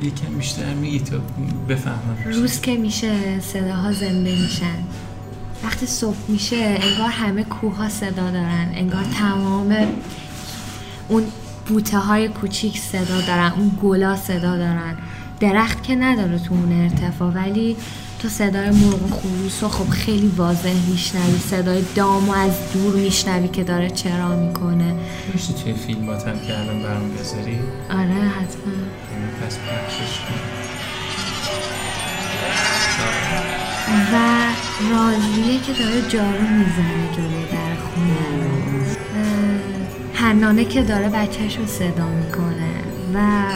یکم 0.04 0.34
بیشتر 0.37 0.75
میگی 0.75 0.99
تا 0.99 1.16
بفهمم. 1.68 2.16
روز 2.25 2.61
که 2.61 2.76
میشه 2.76 3.40
صداها 3.40 3.92
زنده 3.92 4.42
میشن. 4.42 4.84
وقتی 5.64 5.87
صبح 5.87 6.16
میشه 6.28 6.56
انگار 6.56 7.08
همه 7.08 7.44
کوه 7.44 7.76
ها 7.76 7.88
صدا 7.88 8.30
دارن. 8.30 8.73
انگار 8.75 9.04
تمام 9.04 9.76
اون 11.08 11.23
بوته 11.66 11.99
های 11.99 12.28
کوچیک 12.28 12.78
صدا 12.78 13.20
دارن 13.20 13.52
اون 13.56 13.78
گلا 13.82 14.16
صدا 14.16 14.56
دارن. 14.56 14.96
درخت 15.40 15.82
که 15.82 15.94
نداره 15.94 16.38
تو 16.38 16.54
اون 16.54 16.82
ارتفاع 16.82 17.32
ولی 17.32 17.76
تو 18.25 18.31
صدای 18.31 18.71
مرغ 18.71 19.02
و 19.02 19.09
خروس 19.09 19.62
رو 19.62 19.69
خب 19.69 19.90
خیلی 19.90 20.26
واضح 20.37 20.73
میشنوی. 20.90 21.38
صدای 21.38 21.85
دامو 21.95 22.33
از 22.33 22.52
دور 22.73 22.95
میشنوی 22.95 23.49
که 23.49 23.64
داره 23.64 23.90
چرا 23.90 24.37
می‌کنه. 24.37 24.95
میشه 25.33 25.52
توی 25.52 25.73
فیلمات 25.73 26.28
هم 26.28 26.40
که 26.47 26.59
الان 26.59 26.83
برام 26.83 27.11
بذاری؟ 27.11 27.59
آره 27.90 28.28
حتما. 28.28 28.73
پس 29.40 29.59
پخشش 29.59 30.19
و 34.12 34.16
راضیه 34.90 35.61
که 35.61 35.73
داره 35.73 36.09
جارو 36.09 36.49
می‌زنه 36.49 37.16
جلوی 37.16 37.45
در 37.52 37.75
خونه. 37.75 38.19
اه، 39.14 40.26
حنانه 40.26 40.64
که 40.64 40.83
داره 40.83 41.09
بچهش 41.09 41.57
رو 41.57 41.66
صدا 41.66 42.07
می‌کنه. 42.09 42.75
و 43.14 43.47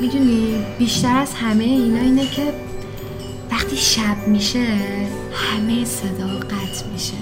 می‌دونی 0.00 0.54
بیشتر 0.78 1.16
از 1.16 1.34
همه 1.34 1.64
اینا 1.64 2.00
اینه 2.00 2.26
که 2.26 2.42
وقتی 3.66 3.76
شب 3.76 4.28
میشه 4.28 4.64
همه 5.32 5.84
صدا 5.84 6.26
قطع 6.26 6.86
میشه. 6.92 7.14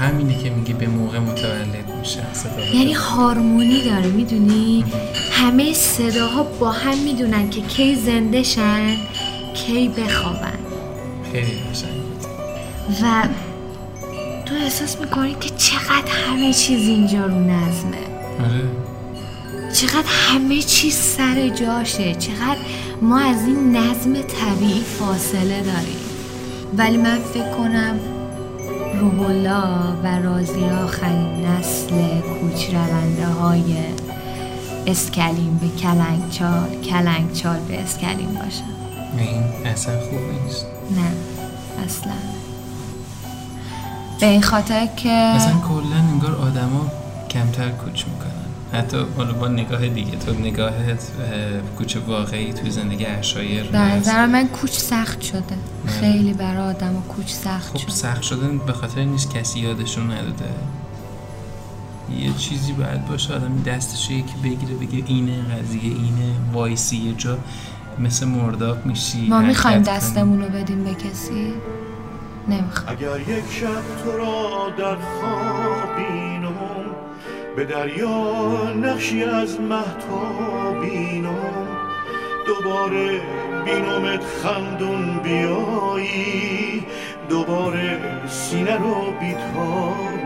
همینه 0.00 0.38
که 0.38 0.50
میگی 0.50 0.72
به 0.72 0.86
موقع 0.86 1.18
متولد 1.18 1.98
میشه. 1.98 2.26
صدا 2.32 2.64
یعنی 2.74 2.92
هارمونی 2.92 3.84
داره 3.84 4.06
می‌دونی؟ 4.06 4.84
همه 5.32 5.72
صداها 5.72 6.42
با 6.42 6.70
هم 6.70 6.98
می‌دونن 6.98 7.50
که 7.50 7.60
کی 7.60 7.94
زنده 7.94 8.42
شن 8.42 8.96
کی 9.54 9.88
بخوابن. 9.88 10.58
خیلی 11.32 11.58
و 13.02 13.28
تو 14.46 14.54
احساس 14.54 15.00
می‌کنی 15.00 15.36
که 15.40 15.48
چقدر 15.48 16.12
همه 16.28 16.52
چیز 16.52 16.88
اینجا 16.88 17.26
رو 17.26 17.40
نظمه. 17.40 17.96
آره. 18.40 18.81
چقدر 19.82 20.08
همه 20.08 20.62
چیز 20.62 20.94
سر 20.94 21.48
جاشه 21.48 22.14
چقدر 22.14 22.58
ما 23.02 23.18
از 23.18 23.46
این 23.46 23.76
نظم 23.76 24.12
طبیعی 24.12 24.80
فاصله 24.80 25.60
داریم. 25.60 25.98
ولی 26.76 26.96
من 26.96 27.18
فکر 27.34 27.50
کنم 27.50 27.98
روحلا 29.00 29.96
و 30.02 30.18
رازی 30.18 30.64
آخرین 30.64 31.46
نسل 31.46 32.20
کوچ 32.20 32.74
رونده 32.74 33.26
های 33.26 33.76
اسکلیم 34.86 35.58
به 35.60 35.80
کلنگچال 35.80 36.80
کلنگچال 36.90 37.58
به 37.68 37.82
اسکلیم 37.82 38.38
باشن. 38.44 39.18
این 39.18 39.42
اصلا 39.64 40.00
خوب 40.00 40.20
نیست. 40.44 40.66
نه 40.90 41.12
اصلا. 41.84 42.12
به 44.20 44.26
این 44.26 44.42
خاطر 44.42 44.86
که 44.96 45.10
اصلا 45.10 45.52
کلا 45.68 45.96
انگار 45.96 46.34
آدما 46.34 46.86
کمتر 47.30 47.68
کوچ 47.68 48.04
می‌کنن. 48.04 48.51
حتی 48.72 48.96
حالا 49.16 49.32
با 49.32 49.48
نگاه 49.48 49.88
دیگه 49.88 50.16
تو 50.18 50.32
نگاهت 50.32 51.10
اه، 51.20 51.60
کوچ 51.78 51.96
واقعی 51.96 52.52
توی 52.52 52.70
زندگی 52.70 53.04
اشایر 53.06 53.64
هست. 53.64 53.74
نظر 53.74 54.26
من 54.26 54.48
کوچ 54.48 54.70
سخت 54.70 55.20
شده 55.20 55.38
نه. 55.84 55.92
خیلی 55.92 56.32
برای 56.32 56.68
آدم 56.68 57.02
کوچ 57.08 57.30
سخت 57.30 57.72
خب 57.72 57.78
شده 57.78 57.90
سخت 57.90 58.22
شدن 58.22 58.58
به 58.58 58.72
خاطر 58.72 59.04
نیست 59.04 59.34
کسی 59.34 59.60
یادشون 59.60 60.10
نداده 60.10 60.44
یه 62.18 62.32
چیزی 62.32 62.72
باید 62.72 63.06
باشه 63.06 63.34
آدم 63.34 63.62
دستش 63.66 64.06
رو 64.10 64.16
یکی 64.16 64.34
بگیره 64.44 64.74
بگه 64.74 65.04
اینه 65.06 65.36
قضیه 65.42 65.82
اینه 65.82 66.32
وایسی 66.52 66.96
یه 66.96 67.12
جا 67.12 67.38
مثل 67.98 68.26
مرداب 68.26 68.86
میشی 68.86 69.26
ما 69.28 69.40
می‌خوایم 69.40 69.78
حرکت 69.78 69.88
کنی. 69.88 69.96
دستمون 69.96 70.42
رو 70.42 70.48
بدیم 70.48 70.84
به 70.84 70.94
کسی 70.94 71.52
نمی‌خوایم 72.48 72.98
اگر 72.98 73.20
یک 73.20 73.44
شب 73.60 73.82
تو 74.04 74.16
را 74.18 74.68
در 74.78 74.96
خواب 74.96 75.61
به 77.56 77.64
دریا 77.64 78.72
نقشی 78.72 79.24
از 79.24 79.60
مهتاب 79.60 80.80
بینم 80.80 81.66
دوباره 82.46 83.20
بینمت 83.64 84.24
خندون 84.24 85.18
بیایی 85.18 86.86
دوباره 87.28 87.98
سینه 88.28 88.76
رو 88.76 89.12
بیتابینم 89.20 90.21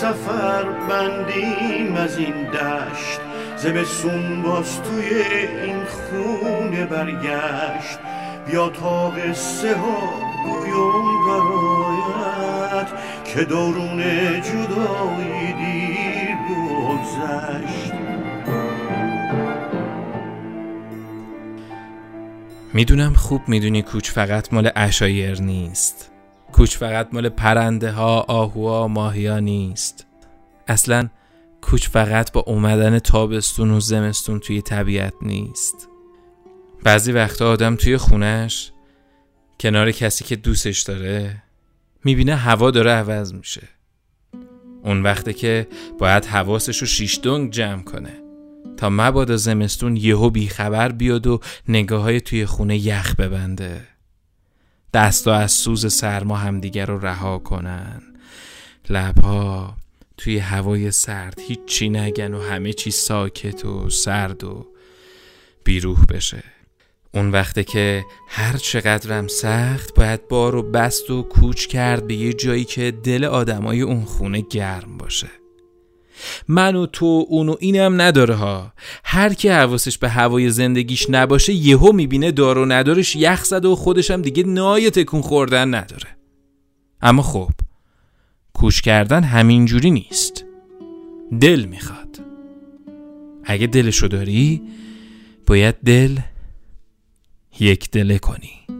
سفر 0.00 0.62
بندیم 0.62 1.94
از 1.96 2.18
این 2.18 2.44
دشت. 2.50 3.20
زمستون 3.56 4.42
باز 4.42 4.82
توی 4.82 5.22
این 5.64 5.84
خونه 5.84 6.86
برگشت. 6.86 7.98
بیا 8.46 8.68
تا 8.68 9.10
قصه 9.10 9.76
ها 9.76 9.98
گویم 10.44 11.26
برایت 11.26 12.88
که 13.24 13.44
دورون 13.44 14.02
جدایی 14.42 15.52
دیر 15.52 16.36
بگذشت. 16.48 17.92
می‌دونم 22.74 23.14
خوب 23.14 23.42
می‌دونی 23.48 23.82
کوچ 23.82 24.10
فقط 24.10 24.52
مال 24.52 24.70
اشایر 24.76 25.42
نیست 25.42 26.10
کوچ 26.58 26.76
فقط 26.76 27.08
مال 27.12 27.28
پرنده 27.28 27.92
ها 27.92 28.20
آهوها 28.20 28.88
ماهیا 28.88 29.38
نیست. 29.38 30.06
اصلا 30.68 31.08
کوچ 31.60 31.88
فقط 31.88 32.32
با 32.32 32.40
اومدن 32.40 32.98
تابستون 32.98 33.70
و 33.70 33.80
زمستون 33.80 34.40
توی 34.40 34.62
طبیعت 34.62 35.12
نیست. 35.22 35.88
بعضی 36.84 37.12
وقتا 37.12 37.50
آدم 37.50 37.76
توی 37.76 37.96
خونش 37.96 38.72
کنار 39.60 39.92
کسی 39.92 40.24
که 40.24 40.36
دوستش 40.36 40.82
داره 40.82 41.42
می‌بینه 42.04 42.36
هوا 42.36 42.70
داره 42.70 42.90
عوض 42.90 43.34
میشه. 43.34 43.68
اون 44.84 45.02
وقته 45.02 45.32
که 45.32 45.66
باید 45.98 46.24
حواسش 46.24 46.78
رو 46.78 46.86
شیش 46.86 47.20
دنگ 47.22 47.50
جمع 47.50 47.82
کنه 47.82 48.22
تا 48.76 48.88
مبادا 48.90 49.36
زمستون 49.36 49.96
یهو 49.96 50.30
بیخبر 50.30 50.92
بیاد 50.92 51.26
و 51.26 51.40
نگاه 51.68 52.02
های 52.02 52.20
توی 52.20 52.46
خونه 52.46 52.76
یخ 52.78 53.14
ببنده. 53.14 53.97
دستا 54.94 55.34
از 55.34 55.52
سوز 55.52 55.92
سرما 55.92 56.36
همدیگر 56.36 56.86
رو 56.86 56.98
رها 56.98 57.38
کنن. 57.38 58.02
لبها 58.90 59.76
توی 60.16 60.38
هوای 60.38 60.90
سرد 60.90 61.40
هیچی 61.40 61.88
نگن 61.88 62.34
و 62.34 62.42
همه 62.42 62.72
چی 62.72 62.90
ساکت 62.90 63.64
و 63.64 63.90
سرد 63.90 64.44
و 64.44 64.66
بیروح 65.64 66.04
بشه. 66.04 66.42
اون 67.14 67.30
وقته 67.30 67.64
که 67.64 68.04
هر 68.28 68.56
چقدرم 68.56 69.26
سخت 69.26 69.94
باید 69.94 70.28
بار 70.28 70.54
و 70.54 70.62
بست 70.62 71.10
و 71.10 71.22
کوچ 71.22 71.66
کرد 71.66 72.06
به 72.06 72.14
یه 72.14 72.32
جایی 72.32 72.64
که 72.64 72.90
دل 72.90 73.24
آدمای 73.24 73.80
اون 73.80 74.04
خونه 74.04 74.40
گرم 74.40 74.98
باشه. 74.98 75.28
من 76.48 76.76
و 76.76 76.86
تو 76.86 77.26
اون 77.28 77.48
و 77.48 77.56
اینم 77.60 78.00
نداره 78.00 78.34
ها. 78.34 78.72
هر 79.04 79.34
کی 79.34 79.48
حواسش 79.48 79.98
به 79.98 80.08
هوای 80.08 80.50
زندگیش 80.50 81.06
نباشه 81.10 81.52
یهو 81.52 81.92
می‌بینه 81.92 82.30
دار 82.30 82.58
و 82.58 82.66
ندارش 82.66 83.16
یخ 83.16 83.44
زده 83.44 83.68
و 83.68 83.74
خودشم 83.74 84.22
دیگه 84.22 84.42
نای 84.42 84.90
تکون 84.90 85.22
خوردن 85.22 85.74
نداره. 85.74 86.16
اما 87.02 87.22
خب 87.22 87.50
کوش 88.52 88.82
کردن 88.82 89.22
همینجوری 89.22 89.90
نیست. 89.90 90.44
دل 91.40 91.64
می‌خواد. 91.64 92.20
اگه 93.44 93.66
دلشو 93.66 94.06
داری 94.06 94.62
باید 95.46 95.74
دل 95.84 96.18
یک 97.60 97.90
دله 97.90 98.18
کنی. 98.18 98.77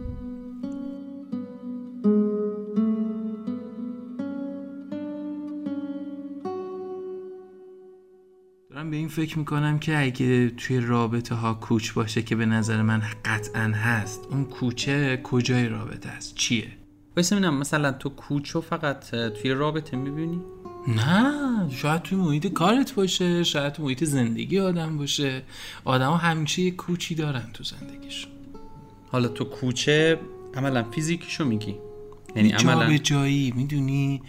دارم 8.89 8.91
به 8.91 8.97
این 8.97 9.07
فکر 9.07 9.39
می‌کنم 9.39 9.79
که 9.79 9.99
اگه 9.99 10.49
توی 10.49 10.79
رابطه 10.79 11.35
ها 11.35 11.53
کوچ 11.53 11.93
باشه 11.93 12.21
که 12.21 12.35
به 12.35 12.45
نظر 12.45 12.81
من 12.81 13.01
قطعا 13.25 13.63
هست 13.63 14.27
اون 14.31 14.45
کوچه 14.45 15.21
کجای 15.23 15.67
رابطه 15.67 16.09
است؟ 16.09 16.35
چیه؟ 16.35 16.67
واسه 17.17 17.35
ببینم 17.35 17.57
مثلا 17.57 17.91
تو 17.91 18.09
کوچو 18.09 18.61
فقط 18.61 19.09
توی 19.09 19.51
رابطه 19.51 19.97
می‌بینی؟ 19.97 20.41
نه 20.87 21.69
شاید 21.69 22.01
توی 22.01 22.17
محیط 22.17 22.47
کارت 22.47 22.95
باشه 22.95 23.43
شاید 23.43 23.73
توی 23.73 23.85
محیط 23.85 24.03
زندگی 24.03 24.59
آدم 24.59 24.97
باشه. 24.97 25.41
آدم 25.85 26.09
ها 26.09 26.17
همیشه 26.17 26.61
یه 26.61 26.71
کوچی 26.71 27.15
دارن 27.15 27.49
تو 27.53 27.63
زندگیشون. 27.63 28.31
حالا 29.11 29.27
تو 29.27 29.45
کوچه 29.45 30.19
عملا 30.55 30.83
فیزیکیشو 30.83 31.45
میگی؟ 31.45 31.75
یعنی 32.35 32.49
یه 32.49 32.55
جا 32.55 32.71
عملا 32.71 32.87
به 32.87 32.99
جایی 32.99 33.53
می‌دونی؟ 33.55 34.21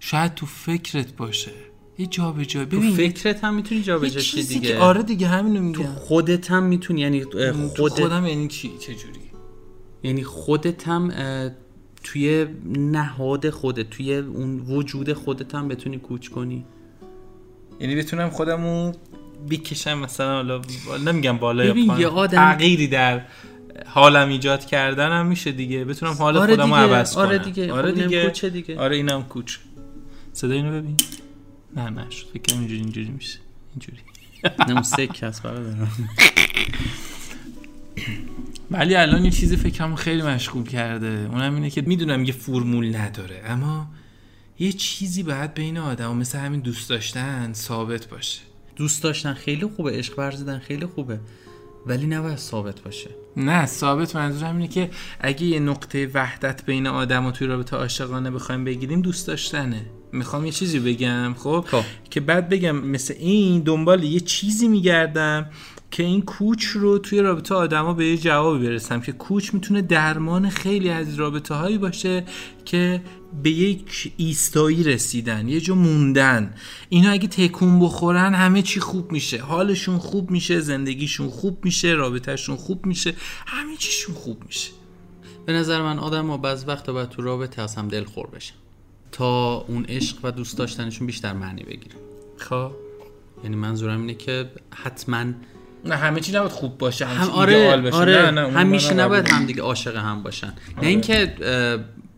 شاید 0.00 0.34
تو 0.34 0.46
فکرت 0.46 1.16
باشه. 1.16 1.52
یه 1.98 2.06
جا 2.06 2.32
به 2.32 2.44
جایی 2.46 2.66
تو 2.66 2.76
ببین 2.76 2.90
یه- 2.90 2.96
فکرت 2.96 3.44
هم 3.44 3.54
می‌تونی 3.54 3.82
جا 3.82 3.94
یه 3.94 3.98
بجاشی 4.00 4.36
چیزی 4.36 4.54
دیگه. 4.54 4.68
که 4.68 4.78
آره 4.78 5.02
دیگه 5.02 5.26
همینو 5.26 5.72
تو 5.72 5.82
میگم. 5.82 5.94
خودت 5.94 6.50
هم 6.50 6.62
می‌تونی 6.62 7.00
یعنی 7.00 7.24
تو 7.24 7.38
خودت 7.76 8.00
خودم 8.00 8.26
یعنی 8.26 8.48
چی؟ 8.48 8.70
چجوری؟ 8.78 9.20
یعنی 10.02 10.24
خودت 10.24 10.88
هم 10.88 11.12
توی 12.04 12.46
نهاد 12.66 13.50
خودت 13.50 13.90
توی 13.90 14.14
اون 14.16 14.60
وجود 14.60 15.12
خودت 15.12 15.54
هم 15.54 15.68
بتونی 15.68 15.98
کوچ 15.98 16.28
کنی. 16.28 16.64
یعنی 17.80 17.96
بتونم 17.96 18.30
خودمو 18.30 18.92
بکشم 19.50 19.98
مثلا 19.98 20.34
حالا 20.36 20.60
نمیگم 21.12 21.38
بالا 21.38 21.64
یا 21.64 21.70
ببین، 21.70 21.86
پایین 21.86 22.00
یه 22.02 22.08
آدم- 22.08 22.36
تغییری 22.52 22.86
در 22.88 23.22
حالم 23.86 24.28
ایجاد 24.28 24.64
کردن 24.64 25.10
هم 25.10 25.26
میشه 25.26 25.52
دیگه. 25.52 25.84
بتونم 25.84 26.12
حال 26.12 26.36
آره 26.36 26.50
خودمو 26.56 26.74
عوض 26.74 27.14
کنم. 27.14 27.24
آره 27.24 27.38
دیگه. 27.38 27.72
آره 27.72 27.92
خب 28.32 28.48
دیگه. 28.48 28.78
آره 28.80 28.96
اینم 28.96 29.22
کوچ 29.22 29.56
صدا 30.32 30.52
اینو 30.54 30.72
ببین. 30.72 30.96
نه 31.76 31.90
نه 31.90 32.10
شد. 32.10 32.26
فکر 32.32 32.42
کنم 32.42 32.58
اینجوری 32.58 32.80
اینجوری 32.80 33.08
میشه. 33.08 33.38
اینجوری. 33.70 33.98
نه 34.68 34.72
اون 34.72 34.82
سک 34.82 35.22
هست 35.22 35.42
برادرم. 35.42 36.08
ولی 38.70 38.94
الان 38.94 39.24
یه 39.24 39.30
چیزی 39.30 39.56
فکرمو 39.56 39.96
خیلی 39.96 40.22
مشغول 40.22 40.64
کرده. 40.64 41.28
اونم 41.32 41.54
اینه 41.54 41.70
که 41.70 41.82
می‌دونم 41.82 42.24
یه 42.24 42.32
فرمول 42.32 42.96
نداره 42.96 43.42
اما 43.44 43.86
یه 44.58 44.72
چیزی 44.72 45.22
باید 45.22 45.54
بین 45.54 45.78
آدم 45.78 46.16
مثل 46.16 46.38
همین 46.38 46.60
دوست 46.60 46.90
داشتن 46.90 47.52
ثابت 47.52 48.06
باشه. 48.06 48.40
دوست 48.76 49.02
داشتن 49.02 49.34
خیلی 49.34 49.66
خوبه 49.66 49.92
عشق 49.92 50.18
ورزیدن 50.18 50.58
خیلی 50.58 50.86
خوبه 50.86 51.20
ولی 51.86 52.06
نباید 52.06 52.38
ثابت 52.38 52.80
باشه. 52.80 53.10
نه 53.36 53.66
ثابت 53.66 54.16
منظورم 54.16 54.56
اینه 54.56 54.68
که 54.68 54.90
اگه 55.20 55.44
یه 55.44 55.60
نقطه 55.60 56.10
وحدت 56.14 56.64
بین 56.64 56.86
آدم 56.86 57.26
و 57.26 57.30
توی 57.30 57.46
رابطه 57.46 57.76
عاشقانه 57.76 58.30
بخوایم 58.30 58.64
بگیریم 58.64 59.02
دوست 59.02 59.26
داشتنه. 59.26 59.86
می‌خوام 60.16 60.46
یه 60.46 60.52
چیزی 60.52 60.80
بگم 60.80 61.34
خب؟ 61.34 61.64
خب. 61.70 61.82
که 62.10 62.20
بعد 62.20 62.48
بگم 62.48 62.76
مثل 62.76 63.14
این 63.18 63.60
دنبال 63.60 64.04
یه 64.04 64.20
چیزی 64.20 64.68
میگردم 64.68 65.46
که 65.90 66.02
این 66.02 66.22
کوچ 66.22 66.64
رو 66.66 66.98
توی 66.98 67.20
رابطه 67.20 67.54
آدما 67.54 67.92
به 67.92 68.06
یه 68.06 68.16
جوابی 68.16 68.66
برسم 68.66 69.00
که 69.00 69.12
کوچ 69.12 69.54
می‌تونه 69.54 69.82
درمان 69.82 70.50
خیلی 70.50 70.90
از 70.90 71.14
رابطه 71.14 71.54
هایی 71.54 71.78
باشه 71.78 72.24
که 72.64 73.02
به 73.42 73.50
یک 73.50 74.12
ایستایی 74.16 74.82
رسیدن 74.82 75.48
یه 75.48 75.60
جا 75.60 75.74
موندن. 75.74 76.54
اینا 76.88 77.10
اگه 77.10 77.28
تکون 77.28 77.80
بخورن 77.80 78.34
همه 78.34 78.62
چی 78.62 78.80
خوب 78.80 79.12
میشه. 79.12 79.42
حالشون 79.42 79.98
خوب 79.98 80.30
میشه 80.30 80.60
زندگیشون 80.60 81.28
خوب 81.28 81.64
میشه 81.64 81.88
رابطهشون 81.88 82.56
خوب 82.56 82.86
میشه 82.86 83.14
همه 83.46 83.76
چیشون 83.76 84.14
خوب 84.14 84.42
میشه. 84.46 84.70
به 85.46 85.52
نظر 85.52 85.82
من 85.82 85.98
آدم 85.98 86.26
ها 86.26 86.36
بعض 86.36 86.64
وقتا 86.68 86.92
باید 86.92 87.08
تو 87.08 87.22
رابطه 87.22 87.62
از 87.62 87.74
هم 87.74 87.88
دلخور 87.88 88.26
بشن. 88.26 88.54
تا 89.16 89.54
اون 89.68 89.84
عشق 89.84 90.16
و 90.22 90.30
دوست 90.30 90.58
داشتنشون 90.58 91.06
بیشتر 91.06 91.32
معنی 91.32 91.62
بگیره. 91.62 91.96
خب. 92.36 92.70
یعنی 93.44 93.56
منظورم 93.56 94.00
اینه 94.00 94.14
که 94.14 94.50
حتما 94.74 95.24
نه 95.84 95.96
همه 95.96 96.20
چی 96.20 96.32
نباید 96.32 96.52
خوب 96.52 96.78
باشه 96.78 97.06
همه 97.06 97.18
هم 97.18 97.30
آره 97.30 97.54
ایدئال 97.54 97.80
باشه. 97.80 97.96
آره 97.96 98.30
نه 98.30 98.30
نه 98.30 98.52
همیشه 98.52 98.94
نباید 98.94 99.24
قبول 99.24 99.36
هم 99.36 99.46
دیگه 99.46 99.62
عاشق 99.62 99.96
هم 99.96 100.22
باشن. 100.22 100.52
نه 100.82 100.88
اینکه 100.88 101.34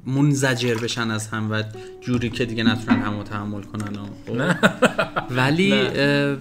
منزجر 0.07 0.75
بشن 0.75 1.11
از 1.11 1.29
هم 1.29 1.51
و 1.51 1.63
جوری 2.01 2.31
که 2.31 2.45
دیگه 2.45 2.63
نتونن 2.63 3.03
همو 3.03 3.23
تحمل 3.23 3.63
کنن 3.63 3.97
و 3.97 4.07
خب؟ 4.27 4.57
ولی 5.31 5.73
اه، 5.73 6.37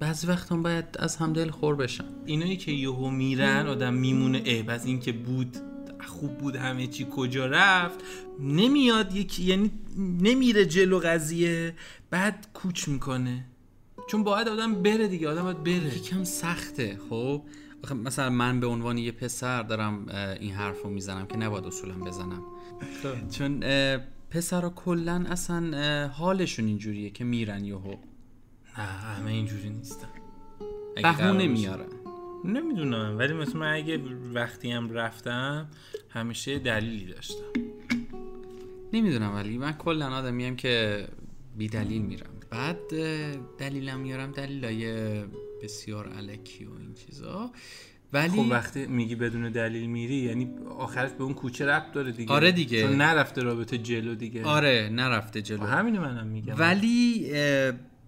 بعضی 0.00 0.26
وقتا 0.26 0.56
باید 0.56 0.84
از 0.98 1.16
هم 1.16 1.32
دل 1.32 1.50
خور 1.50 1.76
بشن. 1.76 2.04
اینایی 2.26 2.56
که 2.56 2.72
یهو 2.72 3.10
میرن 3.10 3.66
آدم 3.66 3.94
میمونه 3.94 4.42
اه 4.46 4.74
از 4.74 4.86
این 4.86 5.00
که 5.00 5.12
بود 5.12 5.56
خوب 6.06 6.38
بود 6.38 6.56
همه 6.56 6.86
چی 6.86 7.06
کجا 7.10 7.46
رفت 7.46 7.98
نمیاد 8.40 9.16
یکی 9.16 9.42
یعنی 9.42 9.70
نمیره 9.98 10.66
جلو 10.66 10.98
قضیه 10.98 11.74
بعد 12.10 12.46
کوچ 12.54 12.88
می‌کنه. 12.88 13.44
چون 14.08 14.24
باید 14.24 14.48
آدم 14.48 14.82
بره 14.82 15.08
دیگه 15.08 15.28
آدم 15.28 15.42
باید 15.42 15.64
بره. 15.64 15.96
یکم 15.96 16.24
سخته 16.24 16.98
خب؟ 17.10 17.42
مثلا 18.04 18.30
من 18.30 18.60
به 18.60 18.66
عنوان 18.66 18.98
یه 18.98 19.12
پسر 19.12 19.62
دارم 19.62 20.06
این 20.40 20.52
حرف 20.54 20.82
رو 20.82 20.90
می‌زنم 20.90 21.26
که 21.26 21.36
نباید 21.36 21.64
اصولا 21.64 21.94
بزنم. 21.94 22.42
چون 23.30 23.60
اه، 23.62 23.98
پسرا 24.30 24.70
کلا 24.70 25.24
اصلا 25.28 26.08
حالشون 26.08 26.66
اینجوریه 26.66 27.10
که 27.10 27.24
میرن 27.24 27.64
یهو. 27.64 27.94
نه 28.78 28.84
همه 28.84 29.30
اینجوری 29.30 29.70
نیستن. 29.70 30.08
بهونه. 31.02 31.46
میارن 31.46 31.86
نمی‌دونم 32.44 33.18
ولی 33.18 33.32
مثلا 33.32 33.60
من 33.60 33.72
اگه 33.72 34.00
وقتی 34.34 34.70
هم 34.70 34.90
رفتم 34.90 35.68
همیشه 36.12 36.58
دلیلی 36.58 37.06
داشتم. 37.06 37.52
نمی‌دونم 38.92 39.34
ولی 39.34 39.58
من 39.58 39.72
کلا 39.72 40.14
آدمیم 40.14 40.56
که 40.56 41.04
بی 41.56 41.68
دلیل 41.68 42.02
میرم. 42.02 42.30
بعد 42.50 42.78
دلیلم 43.58 44.00
میارم 44.00 44.32
دلیلای 44.32 45.12
بسیار 45.62 46.08
علکی 46.08 46.64
و 46.64 46.70
این 46.80 46.94
چیزا. 46.94 47.50
ولی 48.12 48.28
خب 48.28 48.50
وقتی 48.50 48.86
میگی 48.86 49.14
بدون 49.14 49.50
دلیل 49.50 49.86
میری 49.86 50.14
یعنی 50.14 50.50
آخرش 50.78 51.10
به 51.10 51.24
اون 51.24 51.34
کوچه 51.34 51.66
ربط 51.66 51.92
داره 51.92 52.12
دیگه. 52.12 52.32
آره 52.32 52.52
دیگه. 52.52 52.82
چون 52.82 52.96
نرفته 52.96 53.42
رابطه 53.42 53.78
جلو 53.78 54.14
دیگه. 54.14 54.44
آره 54.44 54.88
نرفته 54.92 55.42
جلو. 55.42 55.60
خب 55.60 55.72
همینو 55.72 56.00
منم 56.00 56.26
میگم. 56.26 56.54
ولی 56.58 57.32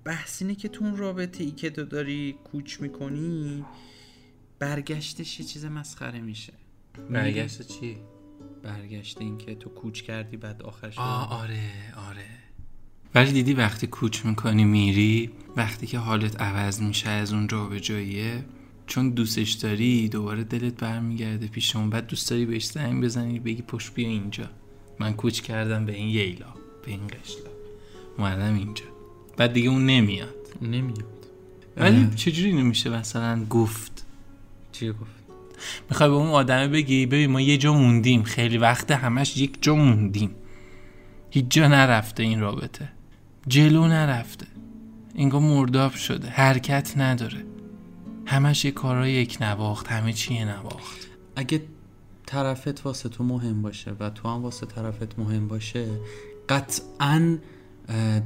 بحث 0.04 0.42
اینه 0.42 0.54
که 0.54 0.68
تو 0.68 0.84
اون 0.84 0.96
رابطه 0.96 1.44
ای 1.44 1.50
که 1.50 1.70
تو 1.70 1.84
داری 1.84 2.38
کوچ 2.44 2.80
می‌کنی 2.80 3.64
برگشتش 4.58 5.40
یه 5.40 5.46
چیز 5.46 5.64
مسخره 5.64 6.20
میشه. 6.20 6.52
برگشت 7.10 7.62
چی؟ 7.62 7.96
برگشت 8.62 9.20
این 9.20 9.38
که 9.38 9.54
تو 9.54 9.70
کوچ 9.70 10.02
کردی 10.02 10.36
بعد 10.36 10.62
آخرش 10.62 10.98
آه 10.98 11.40
آره 11.42 11.70
آره. 12.08 12.26
ولی 13.14 13.32
دیدی 13.32 13.54
وقتی 13.54 13.86
کوچ 13.86 14.24
می‌کنی 14.26 14.64
میری 14.64 15.30
وقتی 15.56 15.86
که 15.86 15.98
حالت 15.98 16.40
عوض 16.40 16.82
میشه 16.82 17.10
از 17.10 17.32
اون 17.32 17.46
جا 17.46 17.64
به 17.64 17.80
جاییه 17.80 18.44
چون 18.86 19.10
دوستش 19.10 19.52
داری 19.52 20.08
دوباره 20.08 20.44
دلت 20.44 20.74
برمیگرده 20.80 21.46
پیش 21.46 21.76
اون. 21.76 21.90
بعد 21.90 22.06
دوست 22.06 22.30
داری 22.30 22.46
بهش 22.46 22.66
زنگ 22.66 23.04
بزنی 23.04 23.38
بگی 23.38 23.62
پشت 23.62 23.94
بیا 23.94 24.08
اینجا. 24.08 24.50
من 24.98 25.12
کوچ 25.12 25.40
کردم 25.40 25.86
به 25.86 25.92
این 25.94 26.08
ییلا 26.08 26.46
به 26.84 26.90
این 26.90 27.06
قشلا. 27.06 27.50
اومدم 28.18 28.54
اینجا. 28.54 28.84
بعد 29.36 29.52
دیگه 29.52 29.68
اون 29.68 29.86
نمیاد. 29.86 30.34
نمیاد. 30.62 31.26
ولی 31.76 32.10
چجوری 32.16 32.52
نمیشه 32.52 32.90
مثلا 32.90 33.44
گفت؟ 33.44 34.06
چی 34.72 34.90
گفت؟ 34.90 35.23
می‌خوای 35.90 36.08
به 36.08 36.14
اون 36.14 36.28
آدمه 36.30 36.68
بگی 36.68 37.06
ببین 37.06 37.30
ما 37.30 37.40
یه 37.40 37.56
جا 37.56 37.72
موندیم. 37.72 38.22
خیلی 38.22 38.58
وقت 38.58 38.90
همش 38.90 39.36
یک 39.36 39.58
جا 39.60 39.74
موندیم. 39.74 40.30
هیچ 41.30 41.44
جا 41.50 41.68
نرفته 41.68 42.22
این 42.22 42.40
رابطه. 42.40 42.88
جلو 43.48 43.88
نرفته. 43.88 44.46
انگار 45.14 45.40
مرداب 45.40 45.94
شده. 45.94 46.28
حرکت 46.28 46.92
نداره. 46.96 47.44
همش 48.26 48.64
یه 48.64 48.70
کارهای 48.70 49.12
یک 49.12 49.38
نواخت 49.40 49.88
همه 49.88 50.12
چی 50.12 50.34
یه 50.34 50.44
نواخت. 50.44 51.08
اگه 51.36 51.62
طرفت 52.26 52.86
واسه 52.86 53.08
تو 53.08 53.24
مهم 53.24 53.62
باشه 53.62 53.92
و 54.00 54.10
تو 54.10 54.28
هم 54.28 54.42
واسه 54.42 54.66
طرفت 54.66 55.18
مهم 55.18 55.48
باشه 55.48 55.86
قطعا 56.48 57.38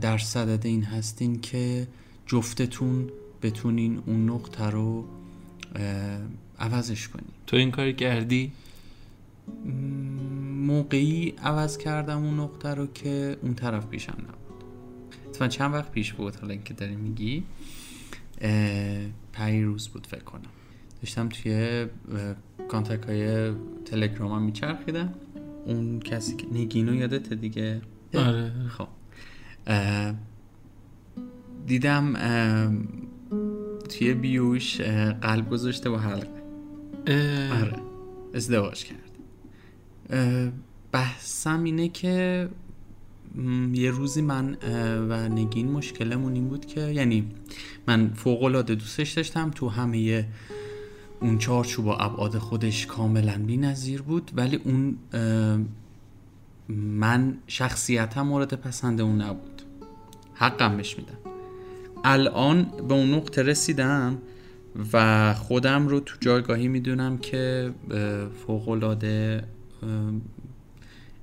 در 0.00 0.18
صدد 0.18 0.66
این 0.66 0.84
هستین 0.84 1.40
که 1.40 1.88
جفتتون 2.26 3.10
بتونین 3.42 4.02
اون 4.06 4.30
نقطه 4.30 4.64
رو 4.64 5.04
عوضش 6.60 7.08
کنین 7.08 7.30
تو 7.46 7.56
این 7.56 7.70
کاری 7.70 7.92
کردی؟ 7.92 8.52
موقعی 10.66 11.34
عوض 11.42 11.78
کردم 11.78 12.24
اون 12.24 12.40
نقطه 12.40 12.68
رو 12.68 12.86
که 12.86 13.36
اون 13.42 13.54
طرف 13.54 13.86
پیشم 13.86 14.16
نبود. 14.18 14.64
حتما 15.28 15.48
چند 15.48 15.74
وقت 15.74 15.92
پیش 15.92 16.12
بود 16.12 16.36
حالا 16.36 16.52
اینکه 16.52 16.74
داری 16.74 16.96
میگی 16.96 17.44
روز 19.40 19.88
بود 19.88 20.06
فکر 20.06 20.24
کنم. 20.24 20.50
داشتم 21.02 21.28
توی 21.28 21.86
کانتک 22.68 23.02
های 23.02 23.52
تلگرام 23.84 24.32
هم 24.32 24.42
میچرخیدم. 24.42 25.14
اون 25.64 26.00
کسی 26.00 26.36
که 26.36 26.46
نگینو 26.52 26.94
یادته 26.94 27.34
دیگه؟ 27.34 27.80
آره 28.14 28.52
خب. 28.68 28.88
دیدم 31.66 32.12
توی 33.88 34.14
بیوش 34.14 34.80
قلب 35.20 35.50
گذاشته 35.50 35.90
با 35.90 35.98
حلقه. 35.98 36.37
آره. 37.08 37.76
ازدواج 38.34 38.84
کرد. 38.84 39.08
بحثم 40.92 41.64
اینه 41.64 41.88
که 41.88 42.48
یه 43.72 43.90
روزی 43.90 44.22
من 44.22 44.56
و 45.08 45.28
نگین 45.28 45.70
مشکلمون 45.70 46.34
این 46.34 46.48
بود 46.48 46.66
که 46.66 46.80
یعنی 46.80 47.30
من 47.86 48.10
فوق 48.14 48.42
العاده 48.42 48.74
دوستش 48.74 49.12
داشتم 49.12 49.50
تو 49.50 49.68
همه 49.68 50.28
اون 51.20 51.38
چارچوب 51.38 51.86
و 51.86 51.88
ابعاد 51.88 52.38
خودش 52.38 52.86
کاملا 52.86 53.42
بی 53.46 53.56
نظیر 53.56 54.02
بود 54.02 54.30
ولی 54.34 54.60
اون 54.64 54.96
من 56.68 57.38
شخصیتم 57.46 58.22
مورد 58.22 58.54
پسند 58.54 59.00
اون 59.00 59.22
نبود. 59.22 59.62
حقم 60.34 60.76
بهش 60.76 60.98
میدم. 60.98 61.18
الان 62.04 62.62
به 62.88 62.94
اون 62.94 63.14
نقطه 63.14 63.42
رسیدم 63.42 64.18
و 64.92 65.34
خودم 65.34 65.88
رو 65.88 66.00
تو 66.00 66.16
جایگاهی 66.20 66.68
می‌دونم 66.68 67.18
که 67.18 67.72
فوق 68.46 68.68
العاده 68.68 69.44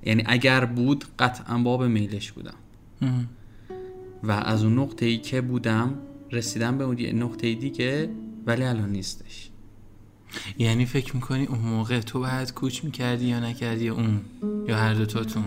یعنی 0.02 0.22
اگر 0.26 0.64
بود 0.64 1.04
قطعا 1.18 1.58
باب 1.58 1.84
میلش 1.84 2.32
بودم. 2.32 2.54
و 4.22 4.32
از 4.32 4.64
اون 4.64 4.78
نقطه 4.78 5.06
ای 5.06 5.18
که 5.18 5.40
بودم 5.40 5.94
رسیدم 6.32 6.78
به 6.78 6.84
اون 6.84 7.00
نقطه 7.00 7.54
دیگه 7.54 8.10
ولی 8.46 8.64
الان 8.64 8.90
نیستش. 8.90 9.50
یعنی 10.58 10.86
فکر 10.86 11.14
می‌کنی 11.16 11.46
اون 11.46 11.58
موقع 11.58 12.00
تو 12.00 12.18
باید 12.20 12.52
کوچ 12.52 12.84
می‌کردی 12.84 13.24
یا 13.24 13.40
نکردی 13.40 13.88
اون 13.88 14.20
یا 14.68 14.76
هر 14.76 14.94
دوتاتون 14.94 15.44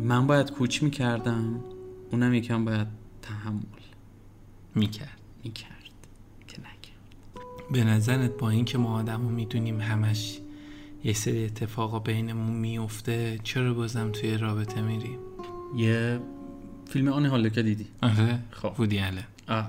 من 0.00 0.26
باید 0.26 0.50
کوچ 0.50 0.82
می‌کردم 0.82 1.60
اونم 2.10 2.34
یکم 2.34 2.64
باید 2.64 2.86
تحمل. 3.22 3.60
می‌کرد. 4.74 5.18
می‌کرد. 5.44 5.71
به 7.72 7.84
نظرت 7.84 8.30
با 8.38 8.50
اینکه 8.50 8.78
ما 8.78 8.98
آدم 8.98 9.20
می‌دونیم 9.20 9.80
همش 9.80 10.38
یه 11.04 11.12
سری 11.12 11.44
اتفاقا 11.44 11.98
بینمون 11.98 12.56
میفته 12.56 13.38
چرا 13.42 13.74
بازم 13.74 14.10
توی 14.12 14.38
رابطه 14.38 14.80
میریم؟ 14.80 15.18
یه 15.76 16.20
فیلم 16.88 17.08
آن 17.08 17.50
که 17.50 17.62
دیدی؟ 17.62 17.86
آره 18.02 18.38
خب. 18.50 18.80
وودی 18.80 18.98
آره. 19.48 19.66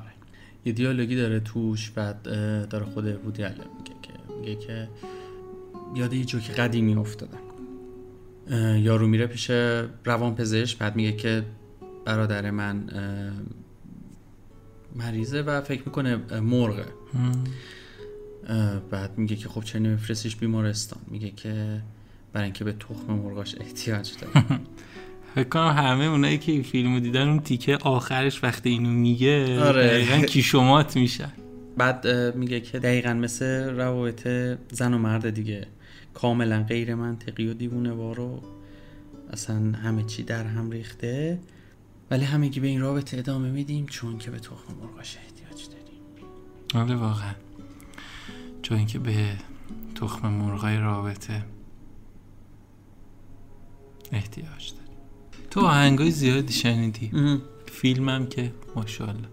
یه 0.66 0.74
دیالوگی 0.74 1.16
داره 1.16 1.40
توش 1.40 1.90
بعد 1.90 2.24
داره 2.70 2.86
خود 2.86 3.06
وودی 3.06 3.44
میگه 3.44 3.96
که 4.02 4.14
میگه 4.40 4.56
که 4.56 4.90
یاد 5.96 6.14
یه 6.14 6.26
جوک 6.26 6.52
قدیمی 6.52 6.96
افتادم. 6.96 7.40
یارو 8.78 9.08
میره 9.08 9.28
پیش 9.28 9.50
روان 10.06 10.36
پزشک 10.36 10.78
بعد 10.78 10.96
میگه 10.96 11.12
که 11.12 11.44
برادر 12.06 12.52
من 12.52 12.90
مریضه 14.96 15.42
و 15.42 15.62
فکر 15.62 15.84
می‌کنه 15.86 16.40
مرغه. 16.40 16.86
بعد 18.92 19.18
میگه 19.18 19.36
که 19.36 19.50
خب 19.50 19.64
چرا 19.64 19.82
نمیفرستیش 19.82 20.36
بیمارستان؟ 20.36 21.00
میگه 21.08 21.32
که 21.32 21.82
برای 22.34 22.46
اینکه 22.46 22.64
به 22.64 22.74
تخم 22.74 23.14
مرغاش 23.14 23.56
احتیاج 23.60 24.12
داره. 24.22 24.46
فکر 25.36 25.50
کنم 25.50 25.68
همه 25.68 26.04
اونایی 26.04 26.38
که 26.38 26.52
این 26.52 26.64
فیلمو 26.64 27.00
دیدن 27.00 27.30
اون 27.30 27.40
تیکه 27.40 27.78
آخرش 27.78 28.44
وقتی 28.44 28.70
اینو 28.70 28.90
میگه 28.90 29.64
آره. 29.64 29.88
دقیقا 29.88 30.26
کیشومات 30.26 30.96
میشن. 30.96 31.32
بعد 31.78 32.08
میگه 32.36 32.60
که 32.60 32.80
دقیقا 32.80 33.14
مثل 33.14 33.46
روایت 33.70 34.58
زن 34.72 34.94
و 34.94 34.98
مرد 34.98 35.30
دیگه. 35.30 35.68
کاملا 36.14 36.64
غیر 36.64 36.96
منطقی 36.96 37.48
و 37.48 37.54
دیوونه 37.54 37.92
وارو 37.92 38.42
اصلا 39.34 39.56
همه 39.56 40.04
چی 40.04 40.24
در 40.24 40.44
هم 40.44 40.72
ریخته. 40.72 41.40
ولی 42.12 42.26
همگی 42.26 42.60
به 42.60 42.68
این 42.68 42.82
رابطه 42.82 43.18
ادامه 43.18 43.50
میدیم 43.50 43.86
چون 43.86 44.18
که 44.18 44.32
به 44.32 44.40
تخم 44.40 44.74
مرغاش 44.82 45.18
احتیاج 45.18 45.68
داریم. 45.70 46.02
آره 46.74 46.96
واقعا. 46.96 47.34
چون 48.64 48.78
اینکه 48.78 49.00
به 49.00 49.38
تخم 49.96 50.28
مرغای 50.28 50.78
رابطه 50.78 51.44
احتیاج 54.12 54.74
داری. 54.74 54.98
تو 55.52 55.62
آهنگای 55.62 56.12
زیادی 56.12 56.54
شنیدی؟ 56.54 57.42
فیلمم 57.66 58.28
که 58.28 58.54
ماشاءالله. 58.76 59.28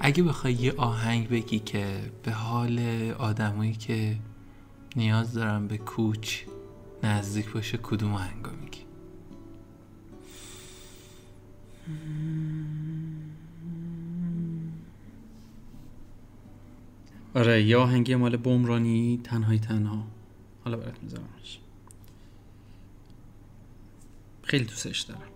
اگه 0.00 0.22
بخوای 0.22 0.52
یه 0.52 0.74
آهنگ 0.76 1.28
بگی 1.28 1.58
که 1.58 2.10
به 2.22 2.32
حال 2.32 2.80
آدمایی 3.18 3.72
که 3.72 4.16
نیاز 4.96 5.32
دارن 5.32 5.66
به 5.66 5.78
کوچ 5.78 6.42
نزدیک 7.02 7.52
باشه 7.52 7.78
کدوم 7.82 8.14
آهنگا 8.14 8.50
میگی؟ 8.50 8.80
آره 17.34 17.62
یه 17.62 17.76
آهنگی 17.76 18.14
مال 18.14 18.36
بومرانی 18.36 19.20
تنهای 19.24 19.58
تنها. 19.58 20.04
حالا 20.64 20.76
برات 20.76 21.02
میذارمش 21.02 21.58
خیلی 24.42 24.64
دوستش 24.64 25.00
دارم. 25.00 25.30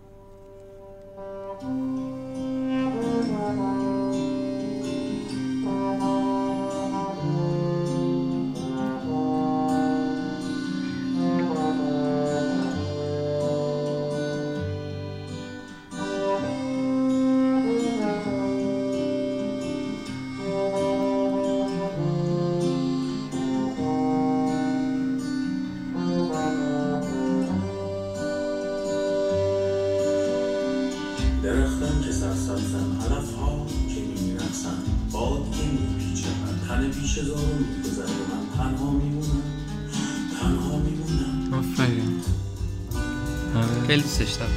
خیلی 43.87 44.03
دوستش 44.03 44.33
دارم 44.33 44.53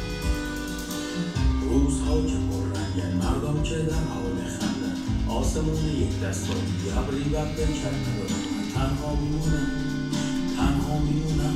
روزها 1.70 2.22
که 2.22 2.34
پررنگن 2.34 3.16
مردم 3.18 3.64
که 3.64 3.76
در 3.76 3.94
حال 3.94 4.50
خندن. 4.60 4.98
آسمون 5.30 5.86
یک 5.86 6.22
دستانی 6.22 6.62
ابری 6.98 7.30
بر 7.30 7.46
دل 7.46 7.74
کرد 7.84 7.96
ندارم 8.08 8.72
تنها 8.76 9.16
میمونم. 9.16 9.68
تنها 10.58 11.00
میمونم. 11.00 11.56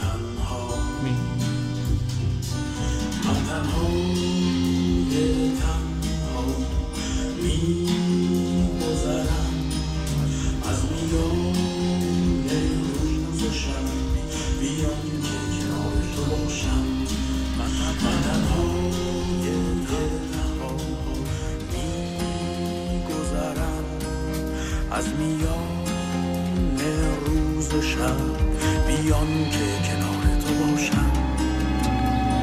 تنها. 0.00 0.74
من 1.02 1.16
تنها 3.22 3.62
تنها. 3.62 4.33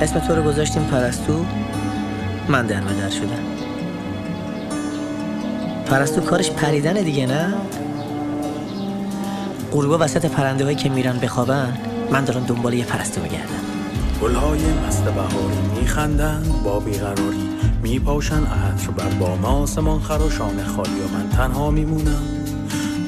اسم 0.02 0.20
تو 0.20 0.36
رو 0.36 0.44
گذاشتیم 0.44 0.84
پرستو. 0.84 1.46
من 2.50 2.66
در 2.66 2.82
مدر 2.82 3.10
شدم. 3.10 3.44
پرستو 5.86 6.22
کارش 6.22 6.52
پریدن 6.52 6.94
دیگه 6.94 7.26
نه؟ 7.26 7.54
غروبا 9.72 9.98
وسط 9.98 10.26
پرنده 10.26 10.64
هایی 10.64 10.76
که 10.76 10.90
میرن 10.90 11.18
بخوابن 11.20 11.78
من 12.12 12.26
دارم 12.26 12.44
دنبال 12.44 12.74
یه 12.74 12.86
پرستو 12.86 13.22
میگردم. 13.22 13.62
گلهای 14.22 14.60
مست 14.88 15.04
بهاری 15.04 15.80
میخندند 15.80 16.64
با 16.64 16.80
بیقراری 16.80 17.50
میپاشن 17.84 18.44
عطر 18.44 18.92
بر 18.92 19.10
بام 19.10 19.46
آسمان 19.46 20.00
خراشان 20.00 20.64
خالی 20.64 21.00
و 21.00 21.18
من 21.18 21.30
تنها 21.30 21.72
میمونم. 21.72 22.24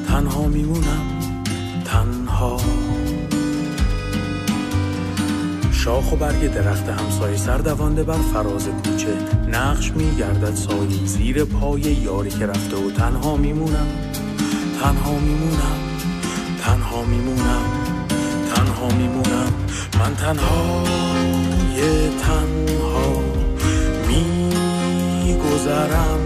تنها 0.07 0.47
میمونم. 0.47 1.19
تنها. 1.85 2.57
شاخ 5.83 6.11
و 6.11 6.15
برگ 6.15 6.53
درخت 6.53 6.89
همسایه 6.89 7.37
سر 7.37 7.57
دوانده 7.57 8.03
بر 8.03 8.17
فراز 8.33 8.67
کوچه. 8.67 9.17
نقش 9.47 9.91
میگردد 9.91 10.55
سایه 10.55 11.05
زیر 11.05 11.43
پای 11.43 11.81
یاری 11.81 12.29
که 12.29 12.45
رفته 12.45 12.75
و 12.75 12.91
تنها 12.91 13.37
میمونم 13.37 13.87
تنها 14.81 15.11
میمونم 15.19 15.77
تنها 16.61 17.05
میمونم 17.05 17.65
تنها 18.55 18.87
میمونم 18.87 19.53
من 19.99 20.15
تنها 20.15 20.83
یه 21.77 22.09
تنها 22.19 23.23
میگذرم 25.27 26.19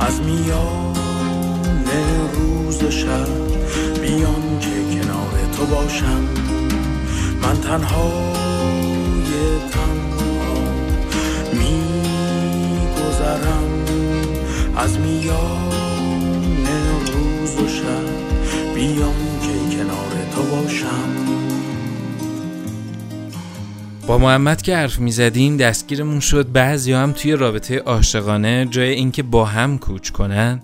از 0.00 0.20
میان 0.20 0.96
روز 2.34 2.82
و 2.82 2.90
شب 2.90 3.28
بیان 4.02 4.60
که 4.60 4.96
کنار 4.96 5.32
تو 5.56 5.66
باشم. 5.66 6.28
من 7.46 7.60
تنها 7.60 8.32
میگذرم. 12.72 13.62
از 14.76 14.98
میان 14.98 15.72
روز 17.06 17.56
و 17.56 17.68
شب 17.68 18.74
بیان 18.74 19.14
که 19.42 19.76
کنار 19.76 20.12
تو 20.34 20.42
باشم. 20.42 21.10
با 24.06 24.18
محمد 24.18 24.62
که 24.62 24.76
حرف 24.76 24.98
می 24.98 25.12
زدیم 25.12 25.56
دستگیرمون 25.56 26.20
شد. 26.20 26.52
بعضی 26.52 26.92
هم 26.92 27.12
توی 27.12 27.32
رابطه 27.32 27.78
عاشقانه 27.78 28.66
جای 28.70 28.90
اینکه 28.90 29.22
با 29.22 29.44
هم 29.44 29.78
کوچ 29.78 30.10
کنن 30.10 30.60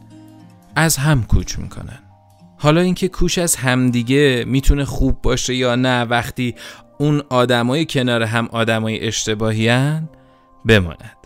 از 0.77 0.97
هم 0.97 1.23
کوچ 1.23 1.59
می‌کنن. 1.59 1.99
حالا 2.63 2.81
اینکه 2.81 3.09
کوچ 3.09 3.39
از 3.39 3.57
همدیگه 3.57 4.45
می‌تونه 4.47 4.85
خوب 4.85 5.23
باشه 5.23 5.55
یا 5.55 5.75
نه 5.75 6.03
وقتی 6.03 6.55
اون 6.99 7.23
آدمای 7.29 7.87
کنار 7.87 8.23
هم 8.23 8.49
آدمای 8.53 9.07
اشتباهیان 9.07 10.09
بماند. 10.65 11.17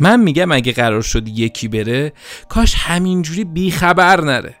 من 0.00 0.20
میگم 0.20 0.52
اگه 0.52 0.72
قرار 0.72 1.02
شد 1.02 1.28
یکی 1.28 1.68
بره 1.68 2.12
کاش 2.48 2.74
همینجوری 2.74 3.44
بیخبر 3.44 4.20
نره. 4.20 4.54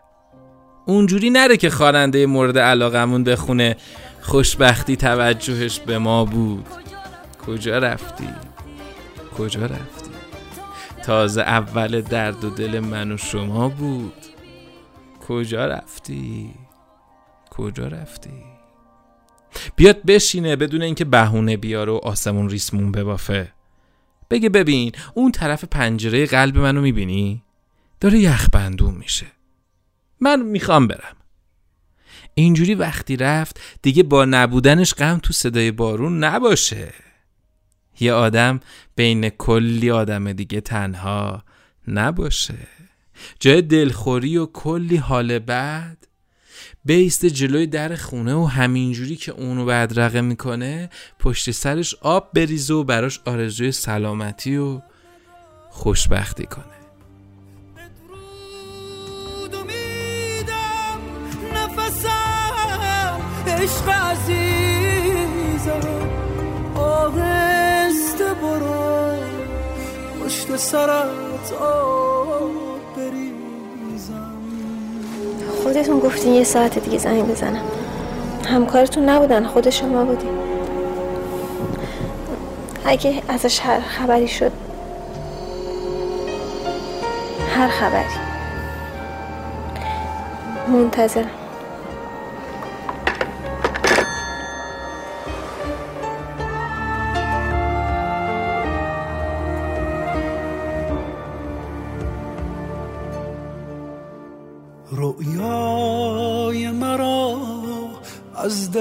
اونجوری 0.86 1.30
نره 1.30 1.56
که 1.56 1.70
خواننده 1.70 2.26
مورد 2.26 2.58
علاقمون 2.58 3.24
بخونه. 3.24 3.76
خوشبختی 4.20 4.96
توجهش 4.96 5.78
به 5.78 5.98
ما 5.98 6.24
بود. 6.24 6.66
کجا 7.46 7.78
رفتی؟ 7.78 8.28
کجا 9.38 9.66
رفتی؟ 9.66 10.10
تازه 11.04 11.42
اول 11.42 12.00
درد 12.00 12.44
و 12.44 12.50
دل 12.50 12.80
من 12.80 13.12
و 13.12 13.16
شما 13.16 13.68
بود. 13.68 14.12
کجا 15.28 15.66
رفتی؟ 15.66 16.54
کجا 17.50 17.88
رفتی؟ 17.88 18.42
بیاد 19.76 20.02
بشینه 20.02 20.56
بدون 20.56 20.82
اینکه 20.82 21.04
بهونه 21.04 21.56
بیاره 21.56 21.92
و 21.92 21.96
آسمون 21.96 22.50
ریسمون 22.50 22.92
ببافه 22.92 23.52
بگه 24.30 24.48
ببین 24.48 24.92
اون 25.14 25.32
طرف 25.32 25.64
پنجره 25.64 26.26
قلب 26.26 26.58
منو 26.58 26.80
می‌بینی؟ 26.80 27.42
داره 28.00 28.18
یخ 28.18 28.48
بندون 28.52 28.94
میشه 28.94 29.26
من 30.20 30.42
می‌خوام 30.42 30.86
برم 30.86 31.16
اینجوری 32.34 32.74
وقتی 32.74 33.16
رفت 33.16 33.60
دیگه 33.82 34.02
با 34.02 34.24
نبودنش 34.24 34.94
غم 34.94 35.18
تو 35.18 35.32
صدای 35.32 35.70
بارون 35.70 36.24
نباشه 36.24 36.92
یه 38.00 38.12
آدم 38.12 38.60
بین 38.96 39.28
کلی 39.28 39.90
آدم 39.90 40.32
دیگه 40.32 40.60
تنها 40.60 41.44
نباشه 41.88 42.75
جای 43.40 43.62
دلخوری 43.62 44.36
و 44.36 44.46
کلی 44.46 44.96
حال 44.96 45.38
بد 45.38 45.96
بیست 46.84 47.26
جلوی 47.26 47.66
در 47.66 47.96
خونه 47.96 48.34
و 48.34 48.44
همینجوری 48.44 49.16
که 49.16 49.32
اونو 49.32 49.64
بدرقه 49.64 50.20
می‌کنه 50.20 50.90
پشت 51.18 51.50
سرش 51.50 51.94
آب 51.94 52.30
بریزه 52.34 52.74
و 52.74 52.84
براش 52.84 53.20
آرزوی 53.24 53.72
سلامتی 53.72 54.56
و 54.56 54.80
خوشبختی 55.70 56.46
کنه. 56.46 56.64
عشق 63.46 63.88
عزیزم 63.88 64.96
خودتون 75.76 75.98
گفتین 76.00 76.32
یه 76.32 76.44
ساعت 76.44 76.78
دیگه 76.78 76.98
زنگ 76.98 77.26
بزنم. 77.26 77.62
همکارتون 78.48 79.08
نبودن 79.08 79.46
خود 79.46 79.70
شما 79.70 80.04
بودین. 80.04 80.38
اگه 82.84 83.22
ازش 83.28 83.60
هر 83.60 83.80
خبری 83.80 84.28
شد. 84.28 84.52
هر 87.56 87.68
خبری. 87.68 88.04
منتظرم. 90.68 91.45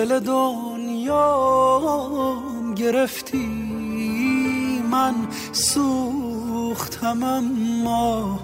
دل 0.05 0.19
دنیا 0.19 1.37
گرفتی 2.75 3.47
من 4.91 5.13
سوختم 5.51 7.23
اما 7.23 8.39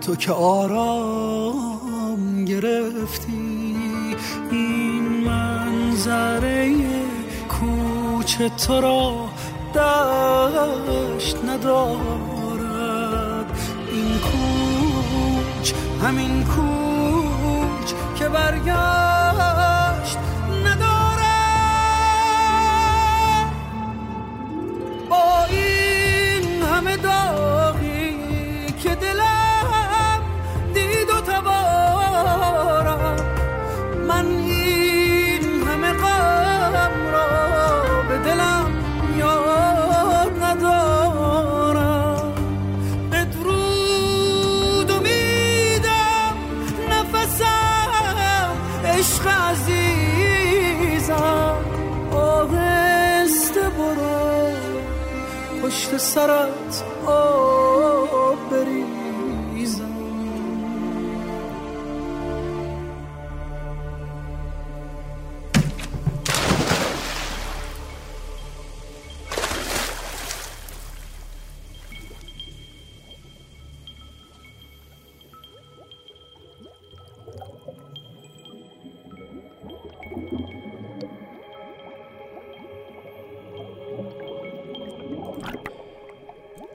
تو 0.00 0.16
که 0.16 0.32
آرام 0.32 1.64
گرفتی 2.44 4.16
این 4.50 5.02
منظره 5.02 6.74
کوچه 7.48 8.48
تو 8.48 8.80
را 8.80 9.28
دشت 9.74 11.36
ندارد. 11.44 12.78
این 13.92 14.18
کوچ 14.18 15.72
همین 16.02 16.44
کوچ 16.44 17.92
که 18.18 18.28
برگشت 18.28 19.21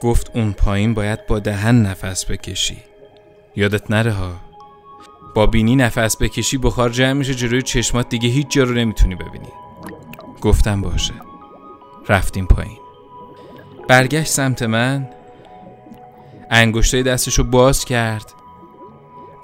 گفت 0.08 0.30
اون 0.34 0.52
پایین 0.52 0.94
باید 0.94 1.26
با 1.26 1.38
دهن 1.38 1.82
نفس 1.82 2.24
بکشی. 2.30 2.78
یادت 3.56 3.90
نره 3.90 4.12
ها. 4.12 4.32
با 5.34 5.46
بینی 5.46 5.76
نفس 5.76 6.16
بکشی 6.16 6.58
بخار 6.58 6.90
جمع 6.90 7.12
میشه 7.12 7.34
جلوی 7.34 7.62
چشمات 7.62 8.08
دیگه 8.08 8.28
هیچ 8.28 8.48
جا 8.50 8.62
رو 8.62 8.74
نمی‌تونی 8.74 9.14
ببینی. 9.14 9.48
گفتم 10.40 10.80
باشه. 10.80 11.14
رفتیم 12.08 12.46
پایین. 12.46 12.78
برگشت 13.88 14.30
سمت 14.30 14.62
من. 14.62 15.08
انگشتای 16.50 17.02
دستشو 17.02 17.44
باز 17.44 17.84
کرد. 17.84 18.32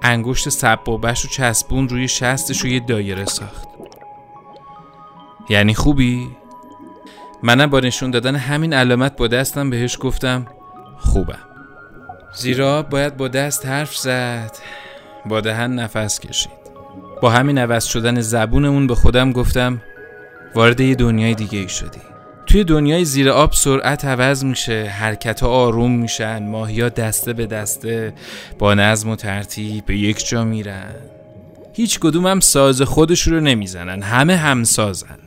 انگشت 0.02 0.48
سبابش 0.48 1.20
رو 1.20 1.30
چسبون 1.30 1.88
روی 1.88 2.08
شستش 2.08 2.60
رو 2.60 2.68
یه 2.68 2.80
دایره 2.80 3.24
ساخت. 3.24 3.68
یعنی 5.48 5.74
خوبی؟ 5.74 6.36
منم 7.44 7.66
با 7.66 7.80
نشون 7.80 8.10
دادن 8.10 8.36
همین 8.36 8.72
علامت 8.72 9.16
با 9.16 9.28
دستم 9.28 9.70
بهش 9.70 9.98
گفتم 10.00 10.46
خوبم 10.98 11.38
زیرا 12.34 12.82
باید 12.82 13.16
با 13.16 13.28
دست 13.28 13.66
حرف 13.66 13.96
زد 13.96 14.52
با 15.26 15.40
دهن 15.40 15.74
نفس 15.74 16.20
کشید. 16.20 16.64
با 17.22 17.30
همین 17.30 17.58
عوض 17.58 17.84
شدن 17.84 18.20
زبونمون 18.20 18.86
به 18.86 18.94
خودم 18.94 19.32
گفتم 19.32 19.82
وارد 20.54 20.80
یه 20.80 20.94
دنیای 20.94 21.34
دیگه 21.34 21.58
ای 21.58 21.68
شدی. 21.68 22.00
توی 22.46 22.64
دنیای 22.64 23.04
زیر 23.04 23.30
آب 23.30 23.52
سرعت 23.52 24.04
عوض 24.04 24.44
میشه 24.44 24.84
حرکت 24.84 25.40
ها 25.40 25.48
آروم 25.48 25.92
میشن 25.92 26.48
ماهیا 26.48 26.88
دسته 26.88 27.32
به 27.32 27.46
دسته 27.46 28.12
با 28.58 28.74
نظم 28.74 29.10
و 29.10 29.16
ترتیب 29.16 29.86
به 29.86 29.96
یک 29.96 30.28
جا 30.28 30.44
میرن. 30.44 30.94
هیچ 31.72 31.98
کدوم 31.98 32.26
هم 32.26 32.40
ساز 32.40 32.82
خودش 32.82 33.22
رو 33.22 33.40
نمی‌زنن 33.40 34.02
همه 34.02 34.36
همسازن. 34.36 35.23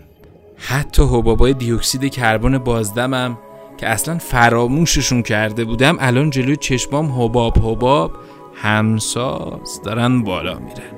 حتی 0.57 1.03
حبابای 1.03 1.53
دیوکسید 1.53 2.11
کربن 2.11 2.57
بازدمم 2.57 3.37
که 3.77 3.87
اصلا 3.87 4.17
فراموششون 4.17 5.21
کرده 5.21 5.65
بودم 5.65 5.97
الان 5.99 6.29
جلوی 6.29 6.55
چشمام 6.55 7.21
حباب 7.21 7.57
حباب 7.57 8.11
همساز 8.55 9.81
دارن 9.83 10.23
بالا 10.23 10.59
میرن. 10.59 10.91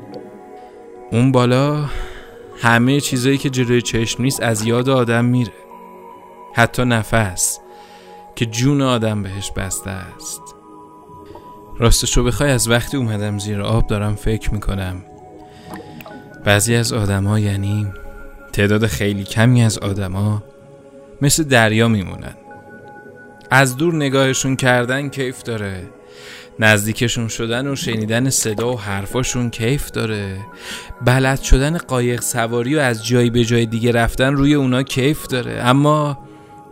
اون 1.12 1.32
بالا 1.32 1.86
همه 2.62 3.00
چیزایی 3.00 3.38
که 3.38 3.50
جلوی 3.50 3.82
چشم 3.82 4.24
نیست 4.24 4.44
از 4.44 4.66
یاد 4.66 4.90
آدم 4.90 5.26
میره. 5.26 5.54
حتی 6.54 6.86
نفس 6.86 7.60
که 8.36 8.46
جون 8.46 8.82
آدم 8.82 9.24
بهش 9.24 9.52
بسته 9.52 9.90
است. 9.90 10.42
راستشو 11.78 12.24
بخوای 12.24 12.52
از 12.52 12.70
وقتی 12.70 12.98
اومدم 12.98 13.40
زیر 13.40 13.62
آب 13.62 13.88
دارم 13.88 14.16
فکر 14.16 14.54
می‌کنم. 14.54 15.06
بعضی 16.46 16.76
از 16.76 16.94
آدما 16.94 17.40
یعنی 17.40 17.88
تعداد 18.54 18.86
خیلی 18.86 19.24
کمی 19.24 19.64
از 19.64 19.78
آدما 19.78 20.44
مثل 21.22 21.44
دریا 21.44 21.88
میمونن. 21.88 22.36
از 23.52 23.78
دور 23.78 23.96
نگاهشون 23.96 24.56
کردن 24.56 25.10
کیف 25.10 25.44
داره. 25.44 25.90
نزدیکشون 26.60 27.28
شدن 27.28 27.68
و 27.68 27.76
شنیدن 27.76 28.30
صدا 28.30 28.74
و 28.74 28.80
حرفاشون 28.80 29.50
کیف 29.50 29.92
داره. 29.92 30.38
بلد 31.06 31.42
شدن 31.42 31.78
قایق 31.78 32.22
سواری 32.22 32.76
و 32.76 32.80
از 32.80 33.06
جایی 33.06 33.30
به 33.30 33.46
جای 33.46 33.66
دیگه 33.66 33.92
رفتن 33.92 34.34
روی 34.34 34.54
اونا 34.54 34.84
کیف 34.84 35.28
داره. 35.28 35.62
اما 35.64 36.20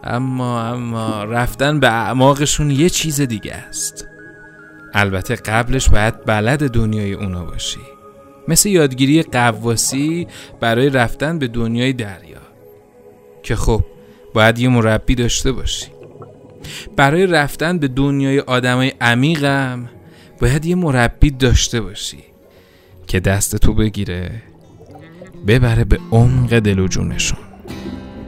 اما 0.03 0.61
اما 0.61 1.23
رفتن 1.23 1.79
به 1.79 1.87
اعماقشون 1.87 2.71
یه 2.71 2.89
چیز 2.89 3.21
دیگه 3.21 3.53
است. 3.53 4.07
البته 4.93 5.35
قبلش 5.35 5.89
باید 5.89 6.25
بلد 6.25 6.71
دنیای 6.71 7.13
اونا 7.13 7.43
باشی. 7.45 7.96
مثل 8.47 8.69
یادگیری 8.69 9.23
قواسی 9.23 10.27
برای 10.59 10.89
رفتن 10.89 11.39
به 11.39 11.47
دنیای 11.47 11.93
دریا. 11.93 12.37
که 13.43 13.55
خب 13.55 13.83
باید 14.33 14.59
یه 14.59 14.69
مربی 14.69 15.15
داشته 15.15 15.51
باشی. 15.51 15.87
برای 16.95 17.25
رفتن 17.25 17.79
به 17.79 17.87
دنیای 17.87 18.39
آدمای 18.39 18.93
عمیقم 19.01 19.89
باید 20.41 20.65
یه 20.65 20.75
مربی 20.75 21.31
داشته 21.31 21.81
باشی 21.81 22.23
که 23.07 23.19
دست 23.19 23.55
تو 23.55 23.73
بگیره 23.73 24.31
ببره 25.47 25.83
به 25.83 25.99
عمق 26.11 26.59
دل 26.59 26.79
و 26.79 26.87
جونشون. 26.87 27.39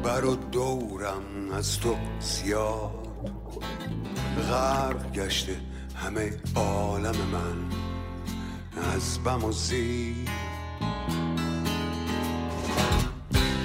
بر 0.04 0.22
دورم 0.52 1.52
از 1.54 1.80
تو 1.80 1.96
زیاد 2.20 2.92
غرق 4.50 5.14
گشته 5.14 5.56
همه 5.96 6.32
عالم 6.56 7.16
من. 7.32 7.89
از 8.78 9.20
بم 9.24 9.44
و 9.44 9.52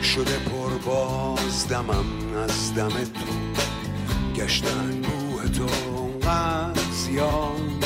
شده 0.02 0.38
پر 0.38 0.70
باز 0.86 1.68
دمم 1.68 2.36
از 2.44 2.74
دم 2.74 2.88
تو. 2.88 3.62
گشتن 4.36 5.04
روح 5.04 5.48
تو 5.48 5.66
زیاد 6.92 7.84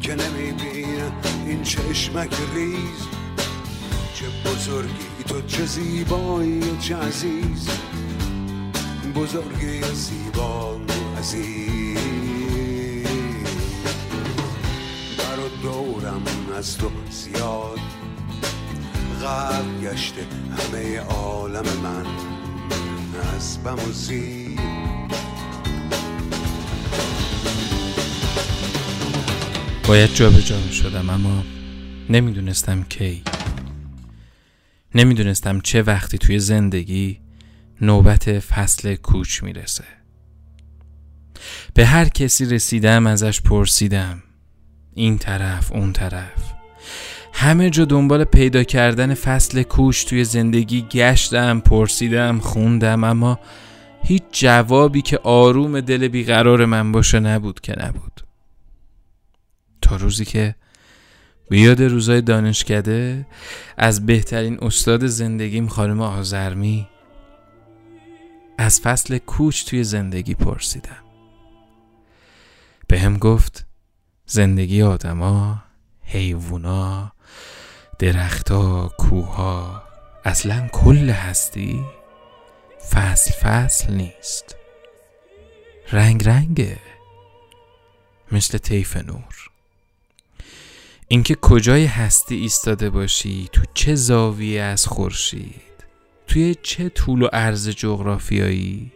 که 0.00 0.14
نمی‌بینه 0.14 1.12
این 1.46 1.62
چشمک 1.62 2.36
ریز. 2.54 3.08
چه 4.14 4.50
بزرگی 4.50 5.24
تو 5.28 5.42
چه 5.42 5.66
زیبایی 5.66 6.76
چه 6.80 6.96
عزیز. 6.96 7.68
بزرگی 9.14 9.78
و 9.78 9.94
زیبا 9.94 10.80
عزیز. 11.18 12.23
از 16.58 16.78
تو 16.78 16.90
زیاد 17.10 17.78
غرق 19.20 19.80
گشته 19.82 20.26
همه 20.58 20.98
عالم 20.98 21.64
من. 21.82 22.06
از 23.36 23.58
بم 23.64 23.74
و 23.74 23.92
زیر. 23.92 24.60
باید 29.88 30.14
جا 30.14 30.30
به 30.30 30.42
جا 30.42 30.70
شدم 30.70 31.10
اما 31.10 31.44
نمی‌دونستم 32.10 32.82
کی. 32.82 33.22
نمی‌دونستم 34.94 35.60
چه 35.60 35.82
وقتی 35.82 36.18
توی 36.18 36.38
زندگی 36.38 37.20
نوبت 37.80 38.38
فصل 38.38 38.94
کوچ 38.94 39.42
می‌رسه. 39.42 39.84
به 41.74 41.86
هر 41.86 42.08
کسی 42.08 42.46
رسیدم 42.46 43.06
ازش 43.06 43.40
پرسیدم. 43.40 44.22
این 44.94 45.18
طرف 45.18 45.72
اون 45.72 45.92
طرف. 45.92 46.54
همه 47.32 47.70
جا 47.70 47.84
دنبال 47.84 48.24
پیدا 48.24 48.62
کردن 48.62 49.14
فصل 49.14 49.62
کوچ 49.62 50.04
توی 50.04 50.24
زندگی 50.24 50.82
گشتم 50.90 51.60
پرسیدم 51.60 52.38
خوندم 52.38 53.04
اما 53.04 53.38
هیچ 54.02 54.22
جوابی 54.32 55.02
که 55.02 55.18
آروم 55.18 55.80
دل 55.80 56.08
بیقرار 56.08 56.64
من 56.64 56.92
باشه 56.92 57.20
نبود 57.20 57.60
که 57.60 57.74
نبود. 57.78 58.20
تا 59.82 59.96
روزی 59.96 60.24
که 60.24 60.54
بیاد 61.50 61.82
روزای 61.82 62.20
دانشکده 62.20 63.26
از 63.76 64.06
بهترین 64.06 64.58
استاد 64.62 65.06
زندگیم 65.06 65.68
خانم 65.68 66.00
آزرمی 66.00 66.88
از 68.58 68.80
فصل 68.80 69.18
کوچ 69.18 69.64
توی 69.64 69.84
زندگی 69.84 70.34
پرسیدم. 70.34 71.04
به 72.88 73.00
هم 73.00 73.18
گفت 73.18 73.66
زندگی 74.26 74.82
آدما 74.82 75.62
حیوونا 76.02 77.12
درختا 77.98 78.90
کوها 78.98 79.82
اصلا 80.24 80.68
کل 80.72 81.10
هستی 81.10 81.84
فصل 82.90 83.30
فصل 83.30 83.92
نیست. 83.94 84.56
رنگ 85.92 86.28
رنگه. 86.28 86.78
مثل 88.32 88.58
طیف 88.58 88.96
نور. 88.96 89.50
اینکه 91.08 91.34
کجای 91.34 91.84
هستی 91.84 92.34
ایستاده 92.34 92.90
باشی 92.90 93.48
تو 93.52 93.62
چه 93.74 93.94
زاویه 93.94 94.62
از 94.62 94.86
خورشید 94.86 95.74
توی 96.26 96.54
چه 96.62 96.88
طول 96.88 97.22
و 97.22 97.26
عرض 97.26 97.68
جغرافیایی 97.68 98.92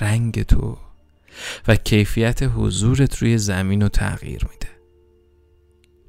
رنگ 0.00 0.42
تو. 0.42 0.87
و 1.68 1.76
کیفیت 1.76 2.42
حضورت 2.42 3.16
روی 3.16 3.38
زمین 3.38 3.82
رو 3.82 3.88
تغییر 3.88 4.44
میده. 4.52 4.68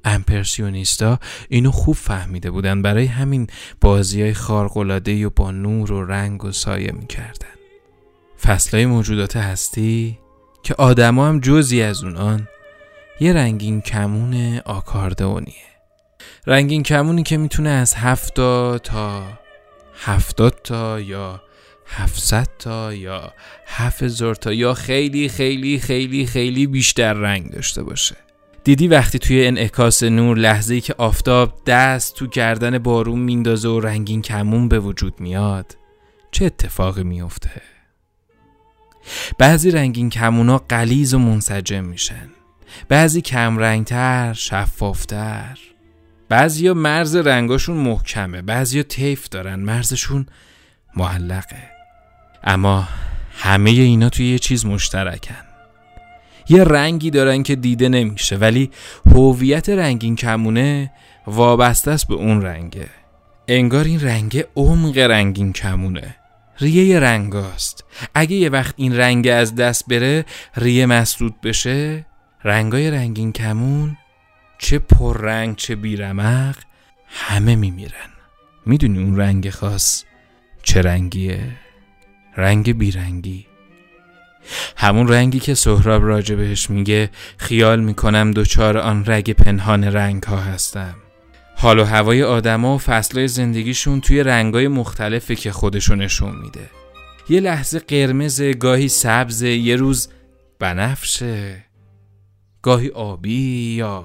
امپرسیونیستا 0.04 1.18
اینو 1.48 1.70
خوب 1.70 1.94
فهمیده 1.94 2.50
بودن 2.50 2.82
برای 2.82 3.06
همین 3.06 3.46
بازی 3.80 4.22
های 4.22 4.34
خارقلاده 4.34 5.26
و 5.26 5.30
با 5.30 5.50
نور 5.50 5.92
و 5.92 6.04
رنگ 6.04 6.44
و 6.44 6.52
سایه 6.52 6.92
می‌کردن. 6.92 7.48
فصلهای 8.42 8.86
موجودات 8.86 9.36
هستی 9.36 10.18
که 10.62 10.74
آدما 10.74 11.28
هم 11.28 11.40
جزی 11.40 11.82
از 11.82 12.04
اونان 12.04 12.48
یه 13.20 13.32
رنگین 13.32 13.80
کمون 13.80 14.58
آکاردئونیه. 14.58 15.54
رنگین 16.46 16.82
کمونی 16.82 17.22
که 17.22 17.36
می‌تونه 17.36 17.68
از 17.68 17.94
هفتاد 17.94 18.80
تا 18.80 19.22
هفتاد 19.94 20.60
تا 20.64 21.00
یا 21.00 21.42
هفتصد 21.90 22.48
تا 22.58 22.94
یا 22.94 23.32
هفت 23.66 24.32
تا 24.32 24.52
یا 24.52 24.74
خیلی 24.74 25.28
خیلی 25.28 25.78
خیلی 25.78 26.26
خیلی 26.26 26.66
بیشتر 26.66 27.12
رنگ 27.12 27.50
داشته 27.50 27.82
باشه. 27.82 28.16
دیدی 28.64 28.88
وقتی 28.88 29.18
توی 29.18 29.46
انعکاس 29.46 30.02
نور 30.02 30.38
لحظه 30.38 30.80
که 30.80 30.94
آفتاب 30.98 31.62
دست 31.66 32.14
تو 32.14 32.26
گردن 32.26 32.78
بارون 32.78 33.18
میندازه 33.18 33.68
و 33.68 33.80
رنگین 33.80 34.22
کمون 34.22 34.68
به 34.68 34.80
وجود 34.80 35.20
میاد 35.20 35.76
چه 36.30 36.44
اتفاقی 36.44 37.04
میفته 37.04 37.50
بعضی 39.38 39.70
رنگین 39.70 40.10
کمونا 40.10 40.58
قلیز 40.58 41.14
و 41.14 41.18
منسجم 41.18 41.84
میشن. 41.84 42.28
بعضی 42.88 43.20
کمرنگتر 43.20 44.32
شفافتر. 44.32 45.58
بعضی 46.28 46.72
مرز 46.72 47.16
رنگاشون 47.16 47.76
محکمه 47.76 48.42
بعضی 48.42 48.82
تیف 48.82 49.28
دارن 49.28 49.60
مرزشون 49.60 50.26
معلقه. 50.96 51.79
اما 52.44 52.88
همه 53.34 53.70
اینا 53.70 54.08
توی 54.08 54.32
یه 54.32 54.38
چیز 54.38 54.66
مشترکن. 54.66 55.34
یه 56.48 56.64
رنگی 56.64 57.10
دارن 57.10 57.42
که 57.42 57.56
دیده 57.56 57.88
نمیشه 57.88 58.36
ولی 58.36 58.70
هویت 59.06 59.68
رنگین 59.68 60.16
کمونه 60.16 60.92
وابسته 61.26 61.90
است 61.90 62.08
به 62.08 62.14
اون 62.14 62.42
رنگه. 62.42 62.88
انگار 63.48 63.84
این 63.84 64.00
رنگه 64.00 64.46
عمق 64.56 64.98
رنگین 64.98 65.52
کمونه. 65.52 66.16
ریه 66.60 67.00
رنگاست 67.00 67.84
اگه 68.14 68.36
یه 68.36 68.48
وقت 68.48 68.74
این 68.76 68.96
رنگ 68.96 69.28
از 69.28 69.54
دست 69.54 69.88
بره 69.88 70.24
ریه 70.56 70.86
مسدود 70.86 71.40
بشه 71.40 72.06
رنگای 72.44 72.90
رنگین 72.90 73.32
کمون 73.32 73.96
چه 74.58 74.78
پررنگ 74.78 75.56
چه 75.56 75.76
بیرمق 75.76 76.56
همه 77.08 77.56
میمیرن. 77.56 78.10
می‌دونی 78.66 78.98
اون 78.98 79.16
رنگ 79.16 79.50
خاص 79.50 80.04
چه 80.62 80.82
رنگیه؟ 80.82 81.40
رنگ 82.40 82.78
بیرنگی. 82.78 83.46
همون 84.76 85.08
رنگی 85.08 85.40
که 85.40 85.54
سهراب 85.54 86.04
راجع 86.04 86.34
بهش 86.34 86.70
میگه 86.70 87.10
خیال 87.36 87.80
می‌کنم 87.80 88.30
دوچار 88.30 88.78
آن 88.78 89.04
رگ 89.06 89.32
پنهان 89.32 89.84
رنگ 89.84 90.22
ها 90.22 90.36
هستم. 90.36 90.94
حال 91.56 91.78
و 91.78 91.84
هوای 91.84 92.22
آدما 92.22 92.74
و 92.74 92.78
فصلهای 92.78 93.28
زندگیشون 93.28 94.00
توی 94.00 94.22
رنگای 94.22 94.68
مختلفه 94.68 95.34
که 95.34 95.52
خودشونشون 95.52 96.30
نشون 96.30 96.42
میده. 96.42 96.70
یه 97.28 97.40
لحظه 97.40 97.78
قرمز 97.78 98.42
گاهی 98.42 98.88
سبز 98.88 99.42
یه 99.42 99.76
روز 99.76 100.08
بنفشه. 100.58 101.64
گاهی 102.62 102.88
آبی 102.88 103.74
یا 103.76 104.04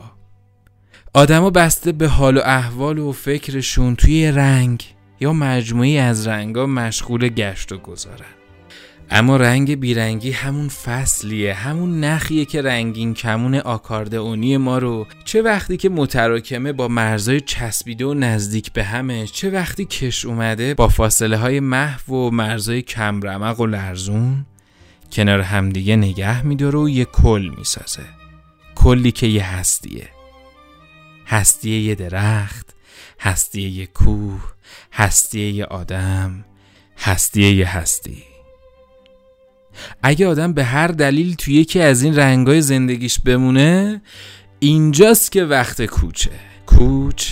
آدما 1.14 1.50
بسته 1.50 1.92
به 1.92 2.08
حال 2.08 2.38
و 2.38 2.42
احوال 2.46 3.00
و 3.00 3.12
فکرشون 3.12 3.96
توی 3.96 4.32
رنگ. 4.32 4.95
یا 5.20 5.34
مجموعی 5.34 5.98
از 5.98 6.28
رنگا 6.28 6.66
مشغول 6.66 7.30
گشت 7.30 7.72
و 7.72 7.78
گذارن. 7.78 8.36
اما 9.10 9.38
رنگ 9.38 9.80
بیرنگی 9.80 10.32
همون 10.32 10.70
فصلیه 10.70 11.54
همون 11.54 12.00
نخیه 12.00 12.46
که 12.46 12.62
رنگین 12.62 13.14
کمون 13.14 13.56
آکاردئونی 13.56 14.58
ما 14.58 14.78
رو. 14.78 15.08
چه 15.26 15.42
وقتی 15.42 15.78
که 15.78 15.90
متراکمه 15.90 16.74
با 16.74 16.88
مرزای 16.88 17.42
چسبیده 17.42 18.06
و 18.06 18.14
نزدیک 18.14 18.74
به 18.74 18.84
همه 18.84 19.28
چه 19.28 19.50
وقتی 19.50 19.86
کش 19.86 20.26
اومده 20.26 20.74
با 20.74 20.88
فاصله 20.88 21.38
های 21.38 21.60
محو 21.60 22.16
و 22.16 22.32
مرزای 22.32 22.82
کمرمق 22.82 23.60
و 23.60 23.66
لرزون 23.66 24.46
کنار 25.12 25.42
همدیگه 25.42 25.96
نگه 25.96 26.46
میداره 26.46 26.80
و 26.80 26.90
یه 26.90 27.06
کل 27.06 27.52
می‌سازه. 27.58 28.04
کلی 28.76 29.12
که 29.12 29.28
یه 29.28 29.56
هستیه. 29.56 30.10
هستیه 31.28 31.82
یه 31.82 31.96
درخت 31.96 32.76
هستیه 33.20 33.70
یه 33.70 33.86
کوه. 33.86 34.55
هستیه 34.98 35.52
یه 35.52 35.66
آدم 35.66 36.46
هستیه 36.98 37.54
یه 37.54 37.78
هستی. 37.78 38.24
اگه 40.04 40.28
آدم 40.28 40.54
به 40.54 40.64
هر 40.64 40.88
دلیل 40.88 41.36
توی 41.36 41.54
یکی 41.54 41.82
از 41.82 42.04
این 42.04 42.16
رنگای 42.16 42.62
زندگیش 42.62 43.20
بمونه 43.20 44.02
اینجاست 44.60 45.32
که 45.32 45.44
وقت 45.44 45.86
کوچه. 45.86 46.32
کوچ 46.66 47.28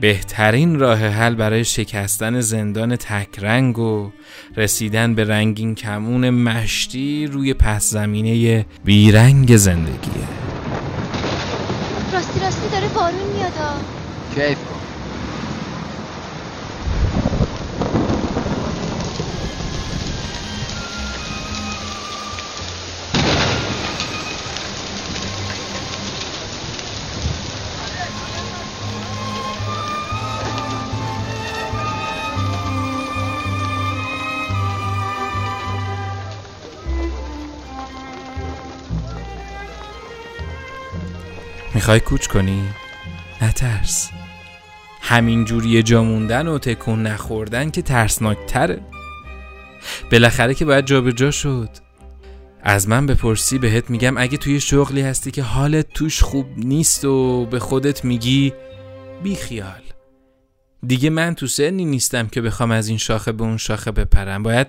بهترین 0.00 0.78
راه 0.78 0.98
حل 0.98 1.34
برای 1.34 1.64
شکستن 1.64 2.40
زندان 2.40 2.96
تکرنگ 2.96 3.78
و 3.78 4.10
رسیدن 4.56 5.14
به 5.14 5.24
رنگین 5.24 5.74
کمون 5.74 6.30
مشتی 6.30 7.26
روی 7.26 7.54
پس 7.54 7.90
زمینه 7.90 8.66
بیرنگ 8.84 9.56
زندگیه. 9.56 10.28
راستی 12.12 12.40
راستی 12.40 12.68
داره 12.68 12.88
بارون 12.88 13.32
میادا 13.36 13.74
کیف 14.34 14.75
می‌خوای 41.76 42.00
کوچ 42.00 42.26
کنی؟ 42.26 42.62
نترس. 43.42 44.10
همین 45.00 45.44
جوری 45.44 45.82
جا 45.82 46.04
موندن 46.04 46.48
و 46.48 46.58
تکون 46.58 47.02
نخوردن 47.02 47.70
که 47.70 47.82
ترسناکتره. 47.82 48.80
بالاخره 50.12 50.54
که 50.54 50.64
باید 50.64 50.86
جابجا 50.86 51.30
شد. 51.30 51.68
از 52.62 52.88
من 52.88 53.06
بپرسی 53.06 53.58
بهت 53.58 53.90
میگم 53.90 54.18
اگه 54.18 54.36
توی 54.36 54.60
شغلی 54.60 55.00
هستی 55.00 55.30
که 55.30 55.42
حالت 55.42 55.86
توش 55.94 56.22
خوب 56.22 56.46
نیست 56.56 57.04
و 57.04 57.46
به 57.46 57.58
خودت 57.58 58.04
میگی 58.04 58.52
بی 59.22 59.34
خیال. 59.34 59.82
دیگه 60.86 61.10
من 61.10 61.34
تو 61.34 61.46
سنی 61.46 61.84
نیستم 61.84 62.26
که 62.26 62.40
بخوام 62.40 62.70
از 62.70 62.88
این 62.88 62.98
شاخه 62.98 63.32
به 63.32 63.44
اون 63.44 63.56
شاخه 63.56 63.90
بپرم. 63.90 64.42
باید 64.42 64.66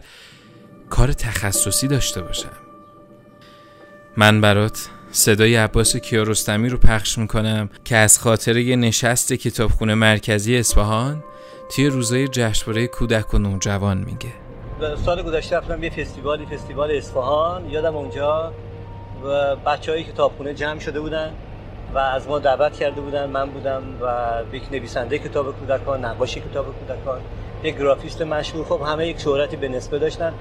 کار 0.90 1.14
تخصصی 1.14 1.88
داشته 1.88 2.22
باشم. 2.22 2.58
من 4.18 4.42
برات 4.42 4.90
صدای 5.18 5.56
عباس 5.56 5.96
کیارستمی 5.96 6.70
رو 6.70 6.78
پخش 6.78 7.18
می‌کنم 7.18 7.70
که 7.86 7.96
از 7.96 8.20
خاطر 8.20 8.58
یه 8.58 8.76
نشست 8.76 9.34
کتابخونه 9.34 9.94
مرکزی 9.94 10.58
اصفهان 10.58 11.24
توی 11.76 11.88
روزای 11.88 12.28
جشنواره 12.28 12.88
کودک 12.88 13.34
و 13.34 13.38
نوجوان 13.38 13.98
میگه. 13.98 14.30
سال 15.06 15.22
گذشته 15.22 15.58
رفتم 15.58 15.84
یه 15.84 15.90
فستیوالی 15.90 16.46
فستیوال 16.46 16.92
اصفهان. 16.92 17.70
یادم 17.70 17.96
اونجا 17.96 18.54
و 19.26 19.56
بچه 19.56 19.92
های 19.92 20.04
کتابخونه 20.04 20.54
جمع 20.54 20.80
شده 20.80 21.00
بودن 21.00 21.32
و 21.94 21.98
از 21.98 22.28
ما 22.28 22.40
دعوت 22.40 22.74
کرده 22.74 23.02
بودن. 23.02 23.30
من 23.30 23.50
بودم 23.50 23.84
و 24.02 24.56
یک 24.56 24.64
نویسنده 24.72 25.20
کتاب 25.20 25.60
کودکان 25.60 26.06
نقاشی 26.06 26.40
کتاب 26.40 26.66
کودکان 26.66 27.20
یک 27.64 27.78
گرافیست 27.78 28.22
مشهور. 28.22 28.66
خب 28.66 28.82
همه 28.86 29.08
یک 29.08 29.20
شهرتی 29.20 29.56
به 29.56 29.68
نسبه 29.68 30.00
داشتن. 30.00 30.34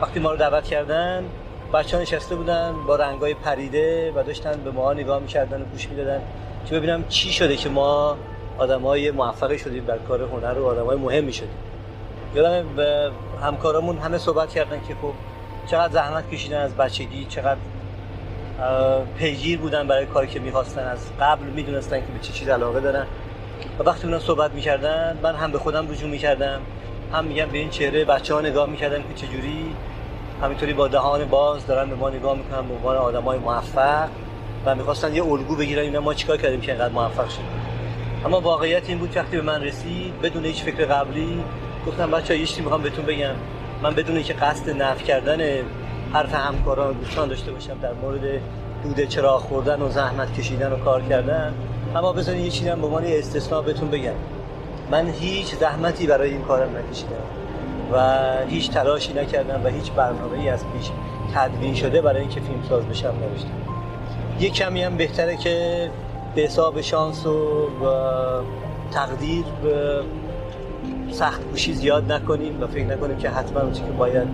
وقتی 0.00 0.20
ما 0.20 0.30
رو 0.30 0.36
دعوت 0.36 0.64
کردن 0.64 1.24
بچه 1.72 1.96
ها 1.96 2.02
نشسته 2.02 2.34
بودن 2.34 2.74
با 2.86 2.96
رنگای 2.96 3.34
پریده 3.34 4.12
و 4.12 4.22
داشتن 4.22 4.52
به 4.64 4.70
ما 4.70 4.92
نگاه 4.92 5.20
می‌کردن 5.20 5.62
و 5.62 5.64
گوش 5.64 5.88
می‌دادن 5.88 6.22
که 6.66 6.74
ببینم 6.74 7.04
چی 7.08 7.32
شده 7.32 7.56
که 7.56 7.68
ما 7.68 8.16
آدم 8.58 8.82
های 8.82 9.10
موفقی 9.10 9.58
شدیم 9.58 9.84
در 9.84 9.98
کار 9.98 10.22
هنر 10.22 10.58
و 10.58 10.84
های 10.84 10.96
مهمی 10.96 11.32
شدیم. 11.32 11.58
یادم 12.34 12.76
به 12.76 13.10
همکارامون 13.42 13.98
همه 13.98 14.18
صحبت 14.18 14.50
کردن 14.50 14.80
که 14.88 14.94
خب 14.94 15.12
چقدر 15.66 15.92
زحمت 15.92 16.30
کشیدن 16.30 16.60
از 16.60 16.76
بچگی 16.76 17.24
چقدر 17.24 17.60
پیگیر 19.16 19.58
بودن 19.58 19.88
برای 19.88 20.06
کاری 20.06 20.26
که 20.26 20.40
می‌خواستن 20.40 20.84
از 20.84 20.98
قبل 21.20 21.44
می‌دونستن 21.44 22.00
که 22.00 22.12
به 22.12 22.18
چه 22.18 22.32
چیز 22.32 22.48
علاقه 22.48 22.80
دارن. 22.80 23.06
و 23.78 23.82
وقتی 23.82 24.06
اونا 24.06 24.18
صحبت 24.18 24.50
می‌کردن 24.50 25.18
من 25.22 25.34
هم 25.34 25.52
به 25.52 25.58
خودم 25.58 25.90
رجوع 25.90 26.10
می‌کردم 26.10 26.60
هم 27.12 27.24
میگم 27.24 27.46
به 27.46 27.58
این 27.58 27.70
چهره 27.70 28.04
بچه 28.04 28.34
ها 28.34 28.40
نگاه 28.40 28.70
می‌کردم 28.70 29.02
که 29.02 29.14
چجوری؟ 29.14 29.76
همینطوری 30.42 30.72
با 30.72 30.88
دهان 30.88 31.24
باز 31.24 31.66
دارن 31.66 31.90
به 31.90 31.96
ما 31.96 32.10
نگاه 32.10 32.36
می‌کنن 32.36 32.68
به 32.68 32.74
عنوان 32.74 32.96
آدمای 32.96 33.38
موفق 33.38 34.08
و 34.66 34.74
می‌خواستن 34.74 35.14
یه 35.14 35.24
الگو 35.24 35.56
بگیرن 35.56 35.82
اینا 35.82 36.00
ما 36.00 36.14
چیکار 36.14 36.36
کردیم 36.36 36.60
که 36.60 36.72
اینقدر 36.72 36.92
موفق 36.92 37.28
شدیم. 37.28 37.46
اما 38.24 38.40
واقعیت 38.40 38.88
این 38.88 38.98
بود 38.98 39.16
وقتی 39.16 39.36
به 39.36 39.42
من 39.42 39.62
رسید 39.62 40.20
بدون 40.22 40.44
هیچ 40.44 40.62
فکر 40.62 40.84
قبلی 40.84 41.44
گفتم 41.86 42.10
بچا 42.10 42.34
یه 42.34 42.46
چیزی 42.46 42.60
می‌خوام 42.60 42.82
بهتون 42.82 43.04
بگم. 43.04 43.34
من 43.82 43.94
بدون 43.94 44.16
اینکه 44.16 44.32
قصد 44.32 44.82
نف 44.82 45.04
کردن 45.04 45.40
حرف 46.12 46.34
همکاران 46.34 46.92
دوستان 46.92 47.28
داشته 47.28 47.52
باشم 47.52 47.78
در 47.82 47.92
مورد 47.92 48.40
دود 48.84 49.04
چراغ 49.04 49.40
خوردن 49.40 49.82
و 49.82 49.88
زحمت 49.88 50.34
کشیدن 50.34 50.72
و 50.72 50.76
کار 50.76 51.02
کردن 51.02 51.54
اما 51.96 52.12
بذارین 52.12 52.44
یه 52.44 52.50
چیزی 52.50 52.68
هم 52.68 52.80
به 52.80 52.86
عنوان 52.86 53.04
استثنا 53.06 53.62
بهتون 53.62 53.90
بگم. 53.90 54.12
من 54.90 55.10
هیچ 55.10 55.54
زحمتی 55.54 56.06
برای 56.06 56.30
این 56.30 56.42
کارم 56.42 56.76
نکشیدم. 56.76 57.41
و 57.92 57.98
هیچ 58.48 58.70
تلاشی 58.70 59.12
نکردم 59.12 59.64
و 59.64 59.68
هیچ 59.68 59.92
برنامه 59.92 60.38
ای 60.38 60.48
از 60.48 60.64
پیش 60.72 60.90
تدوین 61.34 61.74
شده 61.74 62.02
برای 62.02 62.20
اینکه 62.20 62.40
فیلم 62.40 62.62
ساز 62.68 62.84
بشم 62.84 63.08
نوشتم. 63.08 63.48
یه 64.40 64.50
کمی 64.50 64.82
هم 64.82 64.96
بهتره 64.96 65.36
که 65.36 65.90
به 66.34 66.42
حساب 66.42 66.80
شانس 66.80 67.26
و 67.26 67.32
تقدیر 68.90 69.44
سخت 71.10 71.42
کوشی 71.50 71.72
زیاد 71.72 72.12
نکنیم 72.12 72.62
و 72.62 72.66
فکر 72.66 72.84
نکنیم 72.84 73.16
که 73.16 73.30
حتما 73.30 73.60
اون 73.60 73.72
که 73.72 73.82
باید 73.82 74.28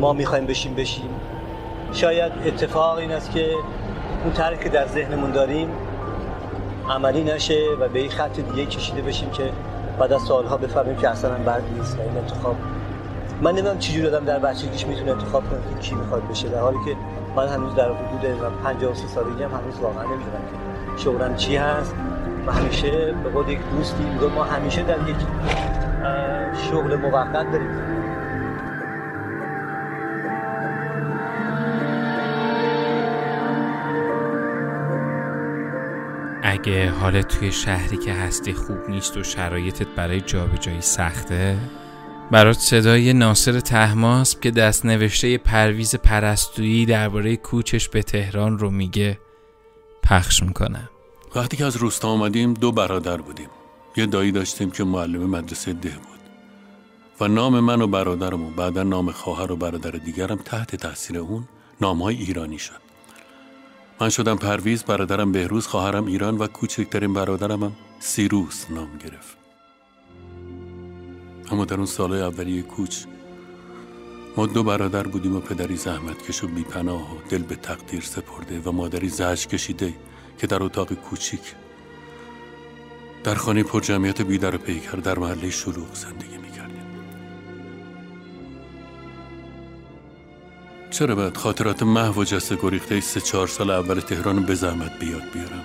ما 0.00 0.12
می‌خوایم 0.12 0.46
بشیم 0.46 0.74
بشیم. 0.74 1.10
شاید 1.92 2.32
اتفاق 2.46 2.98
این 2.98 3.12
است 3.12 3.30
که 3.30 3.54
اون 4.24 4.32
طرحی 4.32 4.58
که 4.58 4.68
در 4.68 4.86
ذهنمون 4.86 5.30
داریم 5.30 5.68
عملی 6.90 7.24
نشه 7.24 7.66
و 7.80 7.88
به 7.88 7.98
این 7.98 8.10
خط 8.10 8.40
دیگه 8.40 8.66
کشیده 8.66 9.02
بشیم 9.02 9.30
که 9.30 9.50
بعد 9.98 10.12
از 10.12 10.22
سالها 10.22 10.56
بفهمیم 10.56 10.96
که 10.96 11.08
اصلا 11.08 11.30
بد 11.30 11.62
نیست 11.78 11.98
این 11.98 12.16
انتخاب 12.18 12.56
من 13.42 13.52
نمی‌دونم 13.52 13.78
چجوری 13.78 14.06
آدم 14.06 14.24
در 14.24 14.38
بچگیش 14.38 14.86
می‌تونه 14.86 15.12
انتخاب 15.12 15.42
کنه 15.50 15.60
که 15.74 15.80
کی 15.80 15.94
می‌خواد 15.94 16.28
بشه. 16.28 16.48
در 16.48 16.60
حالی 16.60 16.78
که 16.84 16.96
من 17.36 17.48
هنوز 17.48 17.74
در 17.74 17.92
حدود 17.92 18.52
53 18.64 19.06
سالگی 19.06 19.42
هم 19.42 19.50
هنوز 19.50 19.78
واقعا 19.80 20.02
نمی‌دونم 20.02 20.42
که 20.96 21.02
شغلم 21.02 21.36
چی 21.36 21.56
هست. 21.56 21.94
و 22.46 22.52
همیشه 22.52 23.14
به 23.24 23.30
قول 23.30 23.48
یک 23.48 23.60
دوستی 23.76 24.04
میگه 24.04 24.26
ما 24.26 24.44
همیشه 24.44 24.82
در 24.82 25.08
یک 25.08 25.16
شغل 26.70 26.96
موقت 26.96 27.52
داریم. 27.52 27.91
اگه 36.64 36.90
حالت 36.90 37.28
توی 37.28 37.52
شهری 37.52 37.96
که 37.96 38.12
هستی 38.12 38.52
خوب 38.52 38.90
نیست 38.90 39.16
و 39.16 39.22
شرایطت 39.22 39.86
برای 39.86 40.20
جابجایی 40.20 40.80
سخته؟ 40.80 41.58
برات 42.30 42.58
صدای 42.58 43.12
ناصر 43.12 43.60
تهماسب 43.60 44.40
که 44.40 44.50
دست 44.50 44.86
نوشته 44.86 45.38
پرویز 45.38 45.96
پرستویی 45.96 46.86
درباره 46.86 47.36
کوچش 47.36 47.88
به 47.88 48.02
تهران 48.02 48.58
رو 48.58 48.70
میگه 48.70 49.18
پخش 50.02 50.42
می‌کنم. 50.42 50.88
وقتی 51.34 51.56
که 51.56 51.64
از 51.64 51.76
روستا 51.76 52.08
آمدیم 52.08 52.54
دو 52.54 52.72
برادر 52.72 53.16
بودیم. 53.16 53.48
یه 53.96 54.06
دایی 54.06 54.32
داشتیم 54.32 54.70
که 54.70 54.84
معلم 54.84 55.30
مدرسه 55.30 55.72
ده 55.72 55.88
بود. 55.88 56.20
و 57.20 57.28
نام 57.28 57.60
من 57.60 57.82
و 57.82 57.86
برادرم 57.86 58.42
و 58.42 58.50
بعدا 58.50 58.82
نام 58.82 59.12
خواهر 59.12 59.52
و 59.52 59.56
برادر 59.56 59.90
دیگرم 59.90 60.36
تحت 60.36 60.76
تاثیر 60.76 61.18
اون 61.18 61.48
نامهای 61.80 62.16
ایرانی 62.16 62.58
شد. 62.58 62.91
من 64.02 64.08
شدم 64.08 64.36
پرویز 64.36 64.84
برادرم 64.84 65.32
بهروز 65.32 65.66
خواهرم 65.66 66.06
ایران 66.06 66.38
و 66.38 66.46
کوچکترین 66.46 67.12
برادرم 67.12 67.64
هم 67.64 67.72
سیروس 67.98 68.70
نام 68.70 68.98
گرفت. 68.98 69.36
اما 71.50 71.64
در 71.64 71.76
اون 71.76 71.86
سالهای 71.86 72.20
اولیه 72.20 72.62
کوچ 72.62 72.96
ما 74.36 74.46
دو 74.46 74.62
برادر 74.62 75.02
بودیم 75.02 75.36
و 75.36 75.40
پدری 75.40 75.76
زحمت 75.76 76.22
کش 76.22 76.44
و 76.44 76.48
بیپناه 76.48 77.16
و 77.16 77.18
دل 77.28 77.42
به 77.42 77.56
تقدیر 77.56 78.00
سپرده 78.00 78.60
و 78.60 78.72
مادری 78.72 79.08
زهج 79.08 79.46
کشیده 79.46 79.94
که 80.38 80.46
در 80.46 80.62
اتاق 80.62 80.92
کوچیک 80.92 81.54
در 83.24 83.34
خانه 83.34 83.62
پر 83.62 83.80
جمعیت 83.80 84.22
بیدر 84.22 84.56
پیکر 84.56 84.96
در 84.96 85.18
محله 85.18 85.50
شلوغ 85.50 85.94
زندگی 85.94 86.41
چرا 90.92 91.14
باید 91.14 91.36
خاطرات 91.36 91.82
محو 91.82 92.20
و 92.20 92.24
جسته 92.24 92.56
گریخته 92.56 93.00
سه 93.00 93.20
چهار 93.20 93.46
سال 93.46 93.70
اول 93.70 94.00
تهران 94.00 94.42
به 94.42 94.54
زحمت 94.54 94.98
بیاد 94.98 95.22
بیارم؟ 95.32 95.64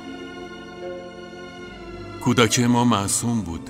کودکی 2.21 2.67
ما 2.67 2.83
معصوم 2.83 3.41
بود. 3.41 3.69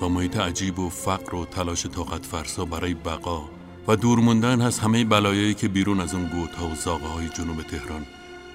و 0.00 0.08
محیط 0.08 0.36
عجیب 0.36 0.78
و 0.78 0.88
فقر 0.88 1.34
و 1.34 1.44
تلاش 1.44 1.86
طاقت 1.86 2.26
فرسا 2.26 2.64
برای 2.64 2.94
بقا 2.94 3.48
و 3.88 3.96
دور 3.96 4.18
موندن 4.18 4.60
از 4.60 4.78
همه 4.78 5.04
بلایایی 5.04 5.54
که 5.54 5.68
بیرون 5.68 6.00
از 6.00 6.14
اون 6.14 6.26
گوت 6.26 6.62
و 6.62 6.74
زاغه 6.74 7.06
های 7.06 7.28
جنوب 7.28 7.62
تهران 7.62 8.06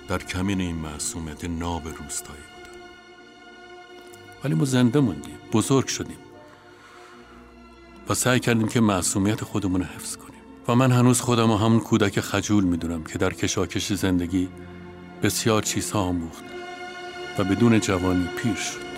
در 0.07 0.17
کمین 0.17 0.61
این 0.61 0.75
معصومیت 0.75 1.45
ناب 1.45 1.87
روستایی 1.87 2.43
بودن 2.55 2.79
ولی 4.43 4.55
ما 4.55 4.65
زنده 4.65 4.99
موندیم 4.99 5.37
بزرگ 5.53 5.87
شدیم 5.87 6.17
و 8.09 8.13
سعی 8.13 8.39
کردیم 8.39 8.67
که 8.67 8.81
معصومیت 8.81 9.43
خودمون 9.43 9.81
رو 9.81 9.87
حفظ 9.87 10.15
کنیم. 10.17 10.30
و 10.67 10.75
من 10.75 10.91
هنوز 10.91 11.21
خودم 11.21 11.51
و 11.51 11.57
همون 11.57 11.79
کودک 11.79 12.19
خجول 12.19 12.63
می‌دونم 12.63 13.03
که 13.03 13.17
در 13.17 13.33
کشاکش 13.33 13.93
زندگی 13.93 14.49
بسیار 15.23 15.61
چیزها 15.61 15.99
آموخت 15.99 16.43
و 17.39 17.43
بدون 17.43 17.79
جوانی 17.79 18.27
پیر 18.37 18.55
شد. 18.55 18.91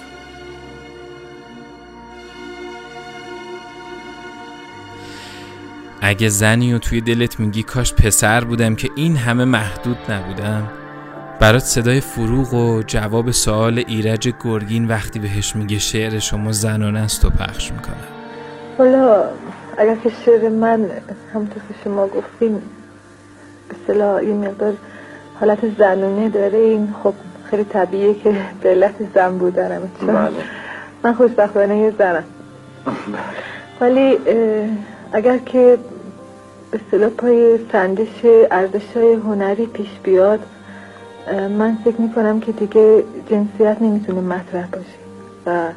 اگه 6.02 6.30
زنی 6.30 6.74
و 6.74 6.78
توی 6.78 7.02
دلت 7.02 7.40
میگی 7.40 7.64
کاش 7.64 7.94
پسر 7.94 8.44
بودم 8.44 8.76
که 8.76 8.90
این 8.96 9.18
همه 9.18 9.46
محدود 9.46 9.98
نبودم 10.12 10.72
برات 11.40 11.64
صدای 11.64 12.00
فروغ 12.02 12.54
و 12.54 12.84
جواب 12.88 13.32
سوال 13.32 13.84
ایرج 13.88 14.34
گرگین 14.44 14.88
وقتی 14.88 15.20
بهش 15.20 15.56
میگه 15.56 15.80
شعر 15.80 16.20
شما 16.20 16.52
زنانه 16.52 17.00
است 17.00 17.26
و 17.26 17.30
پخش 17.30 17.72
می‌کنم. 17.72 18.08
حالا 18.78 19.24
اگر 19.78 19.96
که 19.96 20.10
شعر 20.26 20.50
من 20.50 20.90
همونطور 21.34 21.64
که 21.68 21.74
شما 21.84 22.08
گفتین 22.08 22.62
به 23.70 23.76
صلاح 23.88 24.24
یه 24.24 24.34
مقدار 24.34 24.74
حالت 25.40 25.60
زنونه 25.78 26.30
داره 26.30 26.58
این 26.58 26.94
خب 27.04 27.14
خیلی 27.50 27.64
طبیعیه 27.64 28.14
که 28.14 28.36
به 28.62 28.70
علت 28.70 28.96
زن 29.16 29.38
بودنم. 29.38 29.82
چون 30.00 30.18
من 31.04 31.14
خوشبختانه 31.14 31.78
یه 31.78 31.94
زنم. 31.98 32.24
ولی 33.82 34.18
اه، 34.26 34.68
اگر 35.14 35.38
که 35.38 35.78
به 36.72 36.80
اصطلاح 36.86 37.10
پای 37.10 37.60
سنجش 37.72 38.22
ارزش 38.52 38.98
های 38.98 39.14
هنری 39.14 39.66
پیش 39.66 39.90
بیاد 40.04 40.40
من 41.58 41.78
فکر 41.86 42.02
می‌کنم 42.02 42.40
که 42.40 42.52
دیگه 42.52 43.04
جنسیت 43.30 43.78
نمی‌تونه 43.82 44.22
مطرح 44.22 44.68
باشه 44.68 44.98
و 45.46 45.70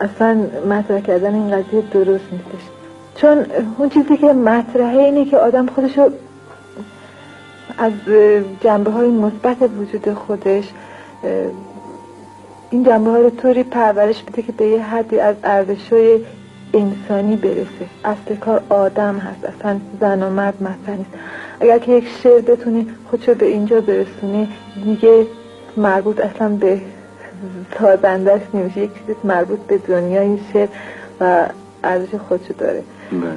اصلا 0.00 0.46
مطرح 0.68 1.00
کردن 1.00 1.34
این 1.34 1.50
قضیه 1.50 1.82
درست 1.92 2.24
نیستش 2.32 2.68
چون 3.16 3.46
اون 3.78 3.88
چیزی 3.88 4.16
که 4.16 4.32
مطرحه 4.32 4.98
اینه 4.98 5.24
که 5.24 5.36
آدم 5.36 5.66
خودشو 5.66 6.10
از 7.78 7.92
جنبه 8.60 8.90
های 8.90 9.10
مثبت 9.10 9.56
وجود 9.62 10.14
خودش 10.14 10.64
این 12.70 12.84
جنبه 12.84 13.10
ها 13.10 13.18
رو 13.18 13.30
طوری 13.30 13.62
پرورش 13.62 14.22
بده 14.22 14.42
که 14.42 14.52
به 14.52 14.66
یه 14.66 14.82
حدی 14.82 15.20
از 15.20 15.36
ارزش 15.44 15.92
های 15.92 16.20
انسانی 16.74 17.36
برسه. 17.36 17.86
اصل 18.04 18.36
کار 18.36 18.62
آدم 18.68 19.18
هست 19.18 19.44
اصلا 19.44 19.80
زن 20.00 20.22
و 20.22 20.30
مرد 20.30 20.62
مطرح 20.62 20.96
نیست. 20.96 21.10
اگر 21.60 21.78
که 21.78 21.92
یک 21.92 22.08
شعر 22.22 22.40
بتونه 22.40 22.86
خودشو 23.10 23.34
به 23.34 23.46
اینجا 23.46 23.80
برسونه 23.80 24.48
دیگه 24.84 25.26
مربوط 25.76 26.20
اصلا 26.20 26.48
به 26.48 26.80
سازندش 27.78 28.40
نمیشه 28.54 28.80
یک 28.80 28.90
چیز 29.06 29.16
مربوط 29.24 29.58
به 29.58 29.78
دنیای 29.78 30.38
شعر 30.52 30.68
و 31.20 31.48
ارزش 31.84 32.14
خودشو 32.28 32.54
داره. 32.58 32.82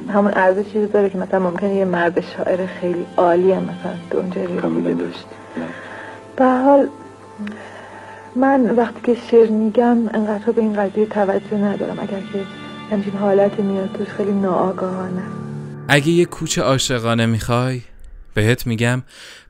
همون 0.08 0.32
ارزشی 0.34 0.80
رو 0.80 0.86
داره 0.86 1.10
که 1.10 1.18
مثلا 1.18 1.38
ممکنه 1.40 1.74
یه 1.74 1.84
مرد 1.84 2.20
شاعر 2.20 2.66
خیلی 2.66 3.06
عالی 3.16 3.52
هم 3.52 3.62
مثلا 3.62 3.94
به 4.10 4.18
اونجا 4.18 4.40
باشه 4.94 5.24
به 6.36 6.44
حال 6.44 6.88
من 8.36 8.70
وقتی 8.70 9.00
که 9.04 9.20
شعر 9.30 9.48
میگم 9.50 9.96
انقدر 10.14 10.52
به 10.52 10.60
این 10.60 10.72
قضیه 10.72 11.06
توجه 11.06 11.56
ندارم. 11.56 11.98
اگر 12.00 12.20
که 12.32 12.40
همچین 12.90 13.12
حالت 13.12 13.60
میاد 13.60 13.92
توش 13.92 14.08
خیلی 14.08 14.32
ناآگاهانه. 14.32 15.22
اگه 15.88 16.08
یه 16.08 16.24
کوچه 16.24 16.62
عاشقانه 16.62 17.26
می‌خوای 17.26 17.80
بهت 18.34 18.66
میگم 18.66 19.02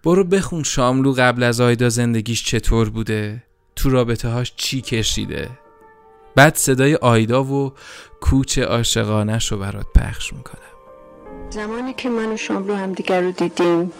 برو 0.05 0.25
بخون 0.25 0.63
شاملو 0.63 1.13
قبل 1.13 1.43
از 1.43 1.61
آیدا 1.61 1.89
زندگیش 1.89 2.45
چطور 2.45 2.91
بوده. 2.91 3.43
تو 3.77 3.91
رابطه 3.91 4.29
هاش 4.29 4.53
چی 4.57 4.81
کشیده؟ 4.81 5.51
بعد 6.35 6.57
صدای 6.57 6.95
آیدا 6.95 7.45
و 7.45 7.73
کوچه 8.21 8.65
عاشقانش 8.65 9.53
رو 9.53 9.59
برات 9.59 9.87
پخش 9.95 10.33
می‌کنم. 10.33 10.59
زمانی 11.51 11.95
که 11.95 12.09
من 12.09 12.33
و 12.33 12.37
شاملو 12.37 12.75
همدیگر 12.75 13.21
رو 13.21 13.31
دیدیم 13.31 13.93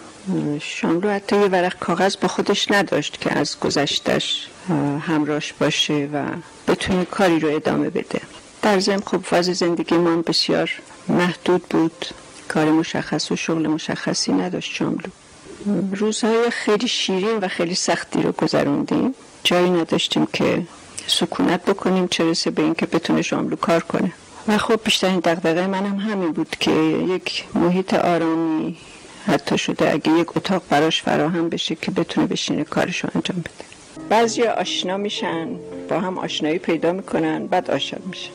شاملو 0.61 1.11
حتی 1.11 1.37
یه 1.37 1.47
ورق 1.47 1.79
کاغذ 1.79 2.17
با 2.17 2.29
خودش 2.29 2.71
نداشت 2.71 3.21
که 3.21 3.39
از 3.39 3.61
گذشتش 3.61 4.49
همراش 5.01 5.53
باشه 5.53 6.09
و 6.13 6.25
بتونه 6.69 7.05
کاری 7.05 7.41
رو 7.41 7.57
ادامه 7.57 7.91
بده. 7.91 8.21
در 8.63 8.81
ضمن 8.81 9.01
خب 9.01 9.23
فاز 9.25 9.47
زندگی 9.47 9.97
ما 9.97 10.17
بسیار 10.17 10.71
محدود 11.09 11.63
بود. 11.71 12.07
کار 12.49 12.71
مشخص 12.71 13.33
و 13.33 13.37
شغل 13.37 13.67
مشخصی 13.67 14.33
نداشت 14.33 14.73
شاملو. 14.73 15.11
روزهای 15.93 16.51
خیلی 16.51 16.89
شیرین 16.89 17.39
و 17.39 17.49
خیلی 17.49 17.75
سختی 17.75 18.23
رو 18.23 18.33
گذروندیم. 18.33 19.15
جایی 19.45 19.71
نداشتیم 19.71 20.27
که 20.33 20.63
سکونت 21.07 21.65
بکنیم 21.65 22.09
چه 22.09 22.25
رسه 22.25 22.51
به 22.51 22.63
اینکه 22.63 22.87
بتونه 22.87 23.23
شاملو 23.23 23.57
کار 23.57 23.81
کنه. 23.81 24.13
و 24.49 24.59
خب 24.59 24.81
بیشترین 24.85 25.19
دقدقه 25.19 25.67
منم 25.67 25.99
همین 25.99 26.33
بود 26.33 26.57
که 26.61 26.71
یک 27.09 27.45
محیط 27.55 27.95
آرامی 27.95 28.77
حتی 29.27 29.59
شده 29.59 29.93
اگه 29.93 30.13
یک 30.13 30.37
اتاق 30.37 30.63
براش 30.71 31.03
فراهم 31.03 31.49
بشه 31.49 31.75
که 31.75 31.91
بتونه 31.91 32.27
بشینه 32.27 32.65
کارشو 32.65 33.09
انجام 33.15 33.41
بده. 33.41 33.65
بعضی 34.09 34.43
آشنا 34.43 34.97
میشن 34.97 35.49
با 35.89 36.01
هم 36.01 36.19
آشنایی 36.19 36.59
پیدا 36.59 36.93
می‌کنن 36.93 37.47
بعد 37.47 37.71
عاشق 37.71 38.07
میشن. 38.07 38.31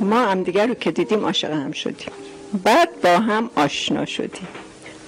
ما 0.00 0.20
هم 0.20 0.42
دیگر 0.42 0.66
رو 0.66 0.74
که 0.74 0.90
دیدیم 0.90 1.24
عاشق 1.24 1.50
هم 1.50 1.72
شدیم. 1.72 2.12
بعد 2.64 3.00
با 3.00 3.18
هم 3.18 3.50
آشنا 3.54 4.04
شدیم. 4.04 4.48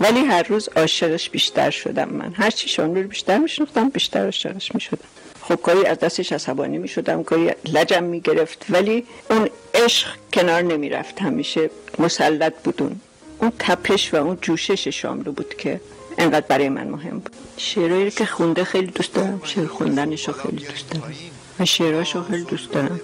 ولی 0.01 0.21
هر 0.21 0.43
روز 0.43 0.69
عاشقش 0.77 1.31
بیشتر 1.31 1.71
شدم 1.71 2.09
من. 2.09 2.33
هر 2.35 2.51
چی 2.51 2.69
شاملو 2.69 3.03
رو 3.03 3.09
بیشتر 3.09 3.39
میشناختم 3.39 3.89
بیشتر 3.89 4.25
عاشقش 4.25 4.75
می‌شدم. 4.75 5.09
خب 5.49 5.61
گاهی 5.63 5.87
از 5.87 5.99
دستش 5.99 6.33
عصبانی 6.33 6.79
می‌شدم 6.79 7.23
گاهی 7.23 7.51
لجم 7.73 8.05
می‌گرفت 8.05 8.67
ولی 8.69 9.07
اون 9.31 9.49
عشق 9.75 10.09
کنار 10.33 10.63
نمی‌رفت. 10.63 11.23
همیشه 11.23 11.71
مسلط 11.99 12.53
بودون 12.65 13.01
اون. 13.39 13.53
تپش 13.59 14.15
و 14.15 14.17
اون 14.17 14.39
جوشش 14.41 14.89
شاملو 14.89 15.33
بود 15.33 15.55
که 15.55 15.81
انقدر 16.19 16.47
برای 16.49 16.69
من 16.69 16.89
مهم 16.89 17.19
بود. 17.19 17.37
شعرهایی 17.57 18.11
که 18.11 18.25
خونده 18.25 18.65
خیلی 18.65 18.87
دوست 18.87 19.15
دارم. 19.15 19.41
شعر 19.45 19.67
خوندنش 19.67 20.29
رو 20.29 20.35
خیلی 20.35 20.65
دوست 20.65 20.91
دارم. 20.91 21.13
و 21.61 21.65
شعراش 21.65 22.15
رو 22.15 22.23
خیلی 22.23 22.45
دوست 22.45 22.73
دارم. 22.73 23.01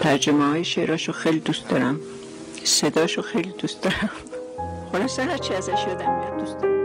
ترجمه 0.00 0.44
های 0.50 0.64
شعراش 0.64 1.08
رو 1.08 1.14
خیلی 1.14 1.40
دوست 1.40 1.68
دارم. 1.68 2.00
صداش 2.64 3.16
رو 3.16 3.22
خیلی 3.22 3.52
دوست 3.58 3.82
دارم. 3.82 4.10
خلاصه 4.92 5.22
هرچی 5.22 5.54
ازش 5.54 5.84
یادم 5.88 6.18
میاد 6.18 6.38
دوست 6.38 6.58
دارم. 6.58 6.77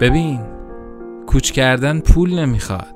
ببین 0.00 0.40
کوچ 1.26 1.50
کردن 1.50 2.00
پول 2.00 2.38
نمی‌خواد. 2.38 2.94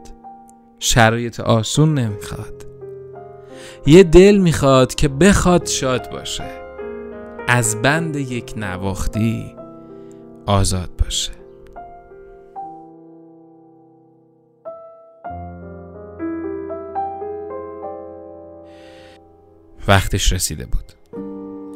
شرایط 0.79 1.41
آسون 1.41 1.95
نمی‌خواد. 1.95 2.67
یه 3.87 4.03
دل 4.03 4.39
می‌خواد 4.39 4.95
که 4.95 5.09
بخواد 5.09 5.67
شاد 5.67 6.11
باشه. 6.11 6.45
از 7.49 7.83
بند 7.83 8.17
یک 8.17 8.55
نواختی 8.57 9.55
آزاد 10.47 10.91
باشه. 11.05 11.33
وقتش 19.89 20.33
رسیده 20.33 20.67
بود. 20.67 20.93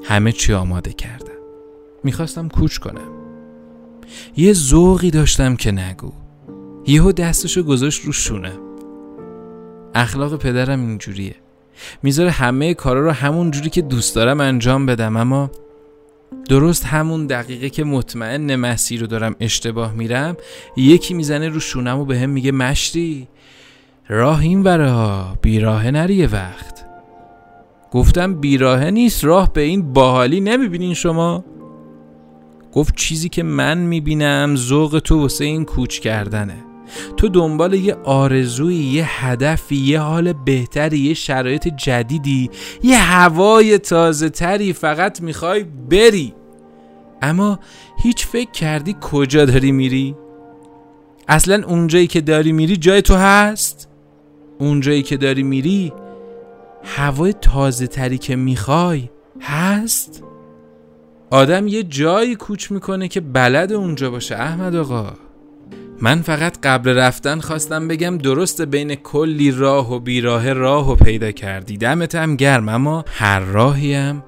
همه 0.05 0.33
چی 0.33 0.55
آماده 0.55 0.93
کردم 0.93 1.39
می‌خواستم 2.05 2.49
کوچ 2.49 2.79
کنم. 2.79 3.18
یه 4.36 4.52
ذوقی 4.52 5.11
داشتم 5.11 5.56
که 5.56 5.72
نگو. 5.72 6.12
یهو 6.86 7.12
دستشو 7.12 7.62
گذاشت 7.62 8.04
رو 8.04 8.12
شونم 8.12 8.59
اخلاق 9.94 10.38
پدرم 10.38 10.80
اینجوریه. 10.80 11.34
می‌ذاره 12.02 12.30
همه 12.30 12.74
کارا 12.74 13.00
رو 13.00 13.11
همون 13.11 13.50
جوری 13.50 13.70
که 13.70 13.82
دوست 13.82 14.14
دارم 14.14 14.40
انجام 14.40 14.86
بدم 14.86 15.16
اما 15.16 15.50
درست 16.48 16.84
همون 16.84 17.26
دقیقه 17.26 17.70
که 17.70 17.84
مطمئن 17.84 18.56
مسیر 18.56 19.00
رو 19.00 19.06
دارم 19.06 19.36
اشتباه 19.40 19.92
میرم 19.92 20.36
یکی 20.76 21.14
می‌زنه 21.14 21.48
رو 21.48 21.61
شونم 21.61 21.98
و 21.98 22.04
به 22.04 22.18
هم 22.18 22.30
میگه 22.30 22.52
مشتی 22.52 23.28
راه 24.09 24.40
این 24.40 24.62
وره 24.62 24.90
ها 24.90 25.34
بیراهه 25.42 25.90
نری 25.90 26.26
وقت. 26.26 26.84
گفتم 27.90 28.34
بیراهه 28.34 28.90
نیست 28.90 29.24
راه 29.24 29.52
به 29.52 29.61
این 29.61 29.92
باحالی 29.92 30.40
نمی‌بینین 30.40 30.94
شما. 30.94 31.44
گفت 32.73 32.97
چیزی 32.97 33.29
که 33.29 33.43
من 33.43 33.79
می‌بینم 33.79 34.57
ذوق 34.57 35.01
تو 35.05 35.21
واسه 35.21 35.45
این 35.45 35.64
کوچ 35.64 35.99
کردنه 36.01 36.64
تو 37.16 37.29
دنبال 37.29 37.75
یه 37.75 37.95
آرزوی 37.95 38.75
یه 38.75 39.25
هدفی 39.27 39.77
یه 39.77 40.01
حال 40.01 40.33
بهتری 40.33 40.99
یه 40.99 41.14
شرایط 41.14 41.69
جدیدی 41.69 42.51
یه 42.83 42.99
هوای 42.99 43.79
تازه 43.79 44.29
تری 44.29 44.73
فقط 44.73 45.21
می‌خوای 45.21 45.64
بری 45.91 46.35
اما 47.23 47.59
هیچ 48.03 48.27
فکر 48.27 48.51
کردی 48.51 48.97
کجا 49.01 49.45
داری 49.45 49.73
میری؟ 49.73 50.16
اصلا 51.29 51.66
اونجایی 51.66 52.07
که 52.07 52.21
داری 52.21 52.53
میری 52.53 52.77
جای 52.77 53.03
تو 53.03 53.14
هست؟ 53.14 53.89
اونجایی 54.59 55.03
که 55.03 55.16
داری 55.16 55.43
میری 55.43 55.93
هوای 56.85 57.33
تازه 57.33 57.87
تری 57.87 58.19
که 58.19 58.37
می‌خوای 58.37 59.09
هست؟ 59.41 60.23
آدم 61.31 61.66
یه 61.66 61.83
جایی 61.83 62.35
کوچ 62.35 62.70
می‌کنه 62.70 63.09
که 63.09 63.20
بلد 63.20 63.72
اونجا 63.72 64.11
باشه 64.11 64.35
احمد 64.35 64.74
آقا. 64.74 65.12
من 66.03 66.22
فقط 66.22 66.59
قبل 66.62 66.91
رفتن 66.91 67.41
خواستم 67.41 67.89
بگم 67.89 68.18
درست 68.18 68.62
بین 68.62 68.95
کلی 68.95 69.51
راه 69.51 69.95
و 69.95 69.99
بیراه 69.99 70.53
راه 70.53 70.93
و 70.93 70.97
پیدا 70.97 71.33
کردی. 71.33 71.76
دمت 71.76 72.14
هم 72.14 72.37
گرم 72.37 72.68
اما 72.68 73.05
هر 73.07 73.41
راهی 73.41 73.95
هم 73.95 74.22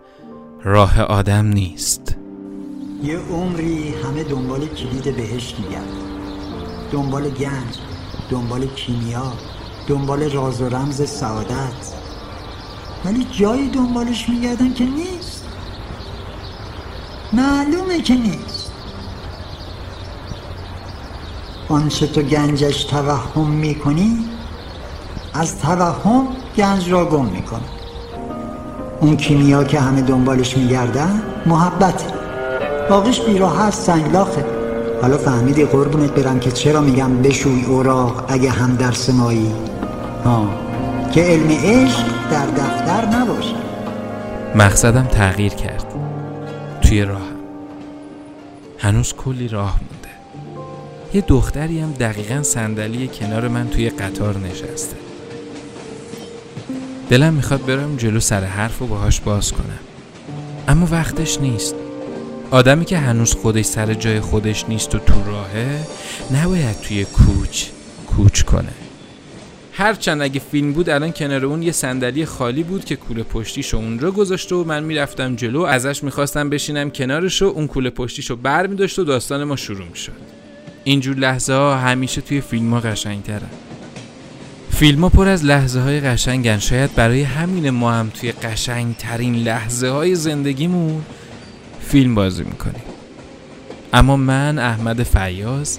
راه 0.62 1.02
آدم 1.02 1.46
نیست. 1.46 2.16
یه 3.04 3.18
عمری 3.18 3.94
همه 4.04 4.24
دنبال 4.24 4.66
کلید 4.66 5.16
بهشت 5.16 5.56
میگن 5.58 5.84
دنبال 6.92 7.22
گنج 7.22 7.78
دنبال 8.30 8.66
کیمیا 8.66 9.32
دنبال 9.86 10.30
راز 10.30 10.62
و 10.62 10.68
رمز 10.68 11.02
سعادت. 11.08 11.94
ولی 13.04 13.26
جایی 13.30 13.68
دنبالش 13.68 14.28
میگردن 14.28 14.74
که 14.74 14.84
نیست. 14.84 15.29
معلومه 17.32 18.02
که 18.02 18.14
نیست. 18.14 18.72
آنچه 21.68 22.06
تو 22.06 22.22
گنجش 22.22 22.84
توهم 22.84 23.46
می‌کنی 23.46 24.18
از 25.34 25.58
توهم 25.58 26.26
گنج 26.56 26.90
را 26.90 27.04
گم 27.04 27.24
می‌کنه 27.24 27.60
اون 29.00 29.16
کیمیا 29.16 29.64
که 29.64 29.80
همه 29.80 30.02
دنبالش 30.02 30.56
میگردن 30.56 31.22
محبته 31.46 32.04
باقیش 32.90 33.20
بیراه 33.20 33.58
هست 33.58 33.82
سنگلاخه 33.82 34.44
حالا 35.02 35.18
فهمیدی 35.18 35.64
قربونت 35.64 36.10
برم 36.10 36.40
که 36.40 36.50
چرا 36.50 36.80
میگم 36.80 37.22
بشوی 37.22 37.64
اوراق 37.64 38.24
اگه 38.28 38.50
هم 38.50 38.76
در 38.76 38.92
سمایی 38.92 39.52
ها 40.24 40.48
که 41.12 41.22
علم 41.22 41.50
عشق 41.50 42.04
در 42.30 42.46
دفتر 42.46 43.06
نباشه. 43.06 43.54
مقصدم 44.54 45.04
تغییر 45.04 45.54
کرد. 45.54 45.79
توی 46.90 47.04
راهم 47.04 47.36
هنوز 48.78 49.12
کلی 49.12 49.48
راه 49.48 49.80
مونده. 49.80 50.08
یه 51.14 51.20
دختری 51.20 51.80
هم 51.80 51.92
دقیقا 51.92 52.42
صندلی 52.42 53.08
کنار 53.08 53.48
من 53.48 53.68
توی 53.68 53.90
قطار 53.90 54.38
نشسته. 54.38 54.96
دلم 57.10 57.34
می‌خواد 57.34 57.66
برم 57.66 57.96
جلو 57.96 58.20
سر 58.20 58.44
حرف 58.44 58.82
و 58.82 58.86
باهاش 58.86 59.20
باز 59.20 59.52
کنم. 59.52 59.78
اما 60.68 60.88
وقتش 60.90 61.40
نیست. 61.40 61.74
آدمی 62.50 62.84
که 62.84 62.98
هنوز 62.98 63.34
خودش 63.34 63.64
سر 63.64 63.94
جای 63.94 64.20
خودش 64.20 64.64
نیست 64.68 64.94
و 64.94 64.98
تو 64.98 65.24
راهه 65.26 65.86
نباید 66.34 66.80
توی 66.80 67.04
کوچ 67.04 67.66
کوچ 68.06 68.42
کنه. 68.42 68.72
هرچند 69.80 70.22
اگه 70.22 70.40
فیلم 70.40 70.72
بود 70.72 70.90
الان 70.90 71.12
کنار 71.12 71.46
اون 71.46 71.62
یه 71.62 71.72
صندلی 71.72 72.24
خالی 72.24 72.62
بود 72.62 72.84
که 72.84 72.96
کوله 72.96 73.22
پشتیشو 73.22 73.76
اونجا 73.76 74.10
گذاشته 74.10 74.54
و 74.54 74.64
من 74.64 74.82
می‌رفتم 74.82 75.36
جلو 75.36 75.60
ازش 75.62 76.04
می‌خواستم 76.04 76.50
بشینم 76.50 76.90
کنارشو 76.90 77.44
اون 77.44 77.66
کوله 77.66 77.90
پشتیشو 77.90 78.36
بر 78.36 78.66
میداشت 78.66 78.98
و 78.98 79.04
داستان 79.04 79.44
ما 79.44 79.56
شروع 79.56 79.86
می‌شد. 79.86 80.12
اینجور 80.84 81.16
لحظه 81.16 81.52
ها 81.52 81.76
همیشه 81.76 82.20
توی 82.20 82.40
فیلم 82.40 82.74
ها 82.74 82.80
قشنگ 82.80 83.22
ترن 83.22 83.50
فیلم 84.70 85.00
ها 85.00 85.08
پر 85.08 85.28
از 85.28 85.44
لحظه 85.44 85.80
های 85.80 86.00
قشنگن. 86.00 86.58
شاید 86.58 86.94
برای 86.94 87.22
همین 87.22 87.70
ما 87.70 87.92
هم 87.92 88.10
توی 88.20 88.32
قشنگ 88.32 88.96
ترین 88.96 89.34
لحظه 89.34 89.88
های 89.88 90.14
زندگیمون 90.14 91.02
فیلم 91.80 92.14
بازی 92.14 92.42
می‌کنیم. 92.42 92.82
اما 93.92 94.16
من 94.16 94.58
احمد 94.58 95.02
فیاض 95.02 95.78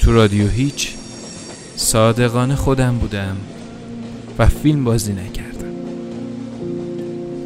تو 0.00 0.12
رادیو 0.12 0.48
هیچ 0.48 0.95
صادقانه 1.76 2.56
خودم 2.56 2.98
بودم 2.98 3.36
و 4.38 4.46
فیلم 4.46 4.84
بازی 4.84 5.12
نکردم. 5.12 5.72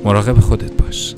مراقب 0.05 0.41
خودت 0.41 0.73
باش. 0.73 1.15